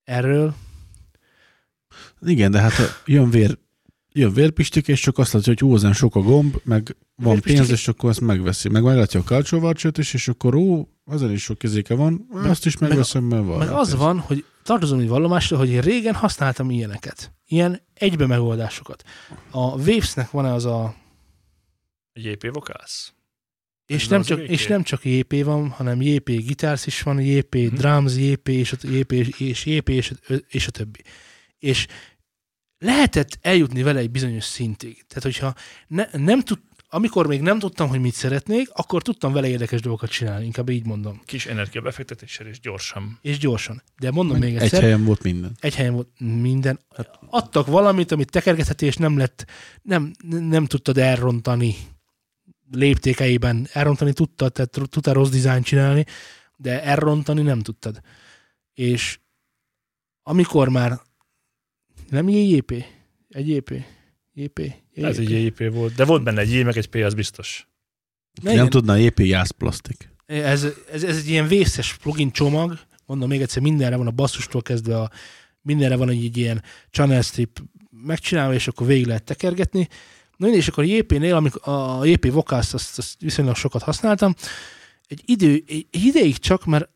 [0.03, 0.53] Erről
[2.21, 2.73] igen, de hát
[3.05, 3.57] jön vér,
[4.13, 7.57] jön vérpistik, és csak azt látja, hogy hú, ezen sok a gomb, meg van Vérpistik-
[7.57, 8.69] pénz, és akkor ezt megveszi.
[8.69, 12.65] Meg meglátja a kalcsóvarcsot is, és akkor ó, azon is sok kezéke van, Meg- azt
[12.65, 13.57] is meg- megveszem, mert van.
[13.57, 13.99] meg az pénz.
[13.99, 17.33] van, hogy tartozom egy vallomásra, hogy én régen használtam ilyeneket.
[17.45, 19.03] Ilyen egybe megoldásokat.
[19.51, 20.95] A Wavesnek van az a
[22.13, 23.13] JP Vocals.
[23.85, 27.75] És nem, csak, és nem csak JP van, hanem JP Guitars is van, JP Mhm.
[27.75, 30.11] Drums, JP és, a, JP és, és JP és,
[30.47, 31.01] és a többi.
[31.59, 31.87] És
[32.83, 35.03] lehetett eljutni vele egy bizonyos szintig.
[35.07, 35.53] Tehát, hogyha
[35.87, 36.59] ne, nem tud,
[36.89, 40.85] amikor még nem tudtam, hogy mit szeretnék, akkor tudtam vele érdekes dolgokat csinálni, inkább így
[40.85, 41.21] mondom.
[41.25, 43.19] Kis energiabefektetéssel és gyorsan.
[43.21, 43.83] És gyorsan.
[43.99, 45.51] De mondom még Egy egyszer, helyen volt minden.
[45.59, 46.79] egy helyen volt minden.
[47.29, 49.45] Adtak valamit, amit tekergetheti, és nem lett,
[49.81, 51.75] nem, nem tudtad elrontani
[52.71, 53.67] léptékeiben.
[53.71, 56.05] Elrontani tudtad, tehát tudtál rossz dizájn csinálni,
[56.55, 58.01] de elrontani nem tudtad.
[58.73, 59.19] És
[60.23, 60.99] amikor már
[62.13, 62.85] nem JJP?
[63.29, 63.83] Egy JP?
[64.33, 64.73] JP?
[64.93, 65.95] Ez egy JP volt.
[65.95, 67.67] De volt benne egy J, meg egy P, az biztos.
[68.41, 68.69] Ne, Nem igen.
[68.69, 70.09] tudna JP jászplasztik.
[70.25, 74.61] Ez, ez, ez egy ilyen vészes plugin csomag, mondom még egyszer, mindenre van a basszustól
[74.61, 75.09] kezdve, a,
[75.61, 79.87] mindenre van egy, egy ilyen channel strip megcsinálva, és akkor végig lehet tekergetni.
[80.37, 84.35] Na és akkor a JP-nél, amikor a JP Vocals, azt, azt viszonylag sokat használtam,
[85.07, 86.89] egy, idő, egy ideig csak, mert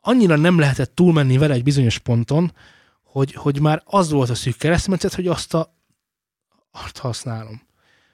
[0.00, 2.52] annyira nem lehetett túlmenni vele egy bizonyos ponton,
[3.12, 5.78] hogy, hogy már az volt a szűk keresztmetszet, hogy azt a
[6.70, 7.62] azt használom.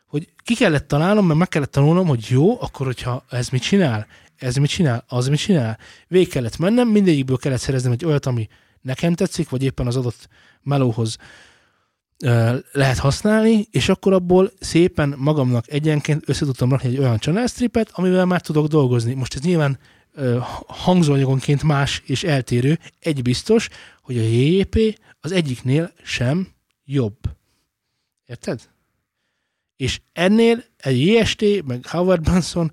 [0.06, 4.06] Hogy ki kellett találnom, mert meg kellett tanulnom, hogy jó, akkor hogyha ez mit csinál,
[4.36, 5.78] ez mit csinál, az mit csinál.
[6.08, 8.48] Végig kellett mennem, mindegyikből kellett szereznem egy olyat, ami
[8.80, 10.28] nekem tetszik, vagy éppen az adott
[10.62, 11.16] melóhoz
[12.72, 17.90] lehet használni, és akkor abból szépen magamnak egyenként össze tudtam rakni egy olyan channel stripet,
[17.92, 19.14] amivel már tudok dolgozni.
[19.14, 19.78] Most ez nyilván
[20.66, 22.78] hangzóanyagonként más és eltérő.
[23.00, 23.68] Egy biztos,
[24.02, 26.48] hogy a JJP az egyiknél sem
[26.84, 27.18] jobb.
[28.26, 28.70] Érted?
[29.76, 32.72] És ennél egy JST, meg Howard Benson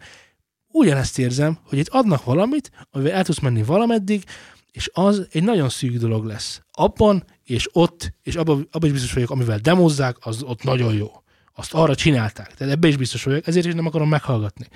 [0.68, 4.24] ugyanezt érzem, hogy itt adnak valamit, amivel el tudsz menni valameddig,
[4.72, 6.62] és az egy nagyon szűk dolog lesz.
[6.72, 11.12] Abban és ott, és abban, abban is biztos vagyok, amivel demozzák, az ott nagyon jó.
[11.56, 12.54] Azt arra csinálták.
[12.54, 14.68] Tehát ebben is biztos vagyok, ezért is nem akarom meghallgatni.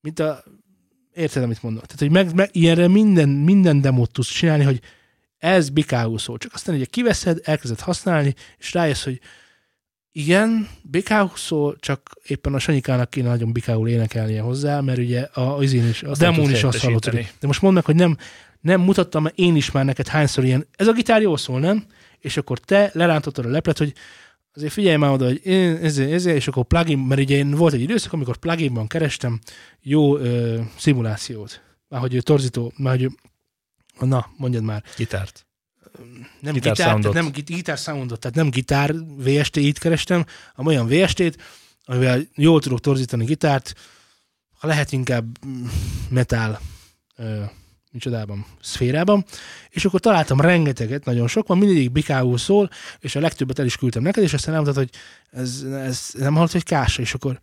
[0.00, 0.44] Mint a...
[1.14, 1.86] Érted, amit mondok?
[1.86, 4.80] Tehát, hogy meg, meg, ilyenre minden, minden demót tudsz csinálni, hogy
[5.38, 6.38] ez bikául szól.
[6.38, 9.20] Csak aztán ugye kiveszed, elkezded használni, és rájössz, hogy
[10.12, 15.56] igen, bikául szól, csak éppen a Sanyikának kéne nagyon bikául énekelnie hozzá, mert ugye a,
[15.56, 17.10] az én is, a demón is azt hallott.
[17.10, 18.16] De most mondd meg, hogy nem,
[18.60, 21.84] nem mutattam mert én is már neked hányszor ilyen, ez a gitár jól szól, nem?
[22.18, 23.92] És akkor te lerántottad a leplet, hogy
[24.54, 27.72] azért figyelj már oda, hogy én ezért, ezért, és akkor plugin, mert ugye én volt
[27.72, 29.40] egy időszak, amikor pluginban kerestem
[29.80, 31.62] jó ö, szimulációt.
[31.88, 33.10] Már hogy torzító, már hogy
[34.08, 34.82] na, mondjad már.
[34.96, 35.46] Gitárt.
[36.40, 37.12] Nem Gitár gitár, tehát soundot.
[37.12, 40.24] nem git- gitár soundot, tehát nem gitár VST-t kerestem,
[40.54, 41.36] hanem olyan VST-t,
[41.84, 43.74] amivel jól tudok torzítani gitárt,
[44.58, 45.38] ha lehet inkább
[46.08, 46.60] metal
[47.16, 47.42] ö,
[47.92, 49.24] micsodában, szférában,
[49.70, 53.76] és akkor találtam rengeteget, nagyon sok van, mindegyik bikául szól, és a legtöbbet el is
[53.76, 55.00] küldtem neked, és aztán elmondtad, hogy
[55.40, 57.40] ez, ez nem hallott, hogy kása, és akkor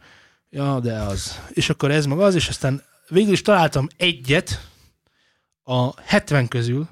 [0.50, 1.42] ja, de az.
[1.50, 4.68] És akkor ez meg az, és aztán végül is találtam egyet
[5.64, 6.88] a 70 közül,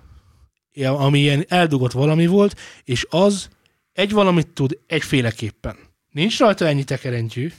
[0.83, 3.49] ami ilyen eldugott valami volt, és az
[3.93, 5.77] egy valamit tud egyféleképpen.
[6.11, 7.51] Nincs rajta ennyi tekerentyű.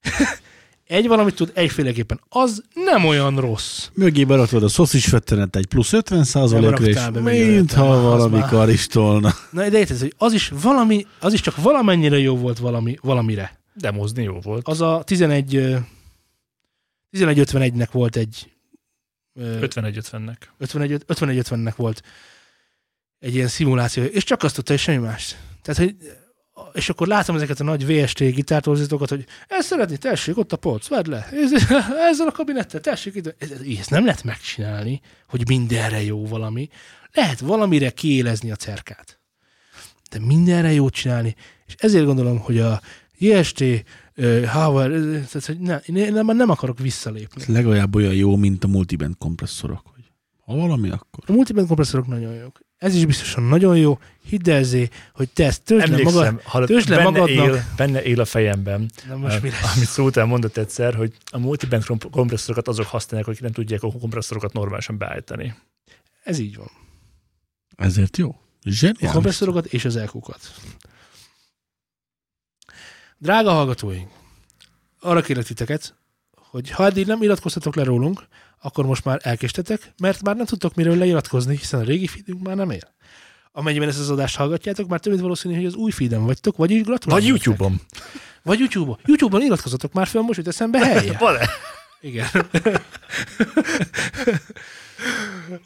[0.88, 2.20] egy valamit tud egyféleképpen.
[2.28, 3.88] Az nem olyan rossz.
[3.94, 9.34] Mögé berakod a szoszis fettenet egy plusz 50 százalékra, és mintha valami karistolna.
[9.50, 13.60] Na, de érted, hogy az is valami, az is csak valamennyire jó volt valami, valamire.
[13.74, 14.68] Demozni jó volt.
[14.68, 15.76] Az a 11 ö,
[17.16, 18.52] 1151-nek volt egy
[19.34, 20.36] ö, 51-50-nek.
[20.58, 22.02] 51 51-50-nek volt
[23.18, 25.36] egy ilyen szimuláció, és csak azt tudta, és semmi más.
[25.62, 25.96] Tehát, hogy
[26.72, 30.88] és akkor látom ezeket a nagy VST gitártorzítókat, hogy ezt szeretni, tessék, ott a polc,
[30.88, 31.52] vedd le, Ez-
[32.10, 33.34] ezzel a kabinettel, tessék, itt.
[33.38, 36.68] Ez- ez- ezt nem lehet megcsinálni, hogy mindenre jó valami.
[37.12, 39.20] Lehet valamire kiélezni a cerkát.
[40.10, 41.34] De mindenre jót csinálni,
[41.66, 42.80] és ezért gondolom, hogy a
[43.18, 43.64] JST,
[44.52, 47.42] Howard, tehát, hogy ne, én nem, nem akarok visszalépni.
[47.42, 49.82] Ez legalább olyan jó, mint a multiband kompresszorok.
[49.94, 50.04] Hogy
[50.44, 51.24] ha valami, akkor.
[51.26, 52.60] A multiband kompresszorok nagyon jók.
[52.78, 53.98] Ez is biztosan nagyon jó.
[54.24, 56.66] Hidd el, Zé, hogy te ezt töltsd le magad.
[56.66, 57.46] Töltsd le benne, magadnak.
[57.46, 59.76] él, benne él a fejemben, Na most mi lesz?
[59.76, 63.92] amit Szótál mondott egyszer, hogy a multiband komp- kompresszorokat azok használják, akik nem tudják a
[63.92, 65.54] kompresszorokat normálisan beállítani.
[66.22, 66.70] Ez így van.
[67.76, 68.28] Ezért jó.
[68.62, 69.10] A Zseniális.
[69.10, 70.40] kompresszorokat és az elkukat.
[73.18, 74.10] Drága hallgatóink,
[75.00, 75.94] arra kérlek titeket,
[76.36, 78.26] hogy ha eddig nem iratkoztatok le rólunk,
[78.60, 82.56] akkor most már elkéstetek, mert már nem tudtok miről leiratkozni, hiszen a régi feedünk már
[82.56, 82.94] nem él.
[83.52, 86.70] Amennyiben ezt az adást hallgatjátok, már több mint valószínű, hogy az új feeden vagytok, vagy
[86.70, 87.24] így gratulálok.
[87.24, 87.80] Vagy YouTube-on.
[88.42, 88.98] Vagy YouTube-on.
[89.04, 91.16] YouTube-on iratkozzatok már fel, most jut eszembe helye.
[91.18, 91.48] Van-e?
[92.00, 92.26] Igen.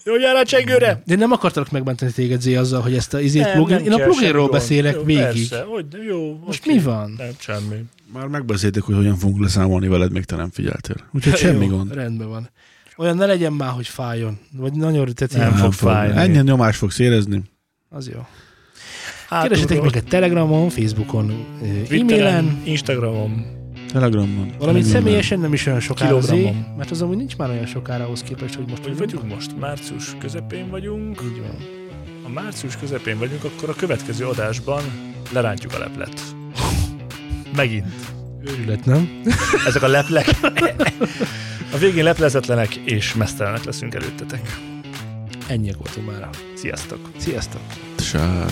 [0.05, 1.03] Jó, jár a csengőre!
[1.07, 3.77] De nem akartalak megbántani téged, Zé, azzal, hogy ezt a izét Nem, plugin...
[3.77, 5.23] nem Én a pluginról beszélek jó, végig.
[5.49, 6.73] Persze, hogy, jó, Most oké.
[6.75, 7.15] mi van?
[7.19, 7.85] Nem, semmi.
[8.13, 10.97] Már megbeszéltük, hogy hogyan fogunk leszámolni veled, még te nem figyeltél.
[11.13, 11.95] Úgyhogy semmi Jó, gond.
[11.95, 12.51] Rendben van.
[13.03, 14.39] Olyan ne legyen már, hogy fájjon.
[14.57, 16.17] Vagy nagyon tehát Nem ilyen- fog fájni.
[16.17, 17.43] Ennyi nyomás fogsz érezni.
[17.89, 18.27] Az jó.
[19.29, 23.45] Hát, Keresetek minket Telegramon, Facebookon, ö, e-mailen, Instagramon.
[23.93, 24.53] Telegramon.
[24.59, 26.75] Valamint személyesen nem is olyan sokára zé, Kilogramon.
[26.77, 29.59] mert az amúgy nincs már olyan sokára ahhoz képest, hogy most Hogy vagyunk most?
[29.59, 31.21] Március közepén vagyunk.
[31.25, 31.57] Így van.
[32.23, 34.83] Ha március közepén vagyunk, akkor a következő adásban
[35.33, 36.21] lerántjuk a leplet.
[37.57, 37.87] Megint.
[38.45, 39.21] Őrület, nem?
[39.67, 40.27] Ezek a leplek
[41.73, 44.59] a végén leplezetlenek és mesztelenek leszünk előttetek.
[45.49, 46.29] Ennyiek voltunk már.
[46.55, 47.11] Sziasztok!
[47.17, 47.61] Sziasztok!
[47.99, 48.51] Sár.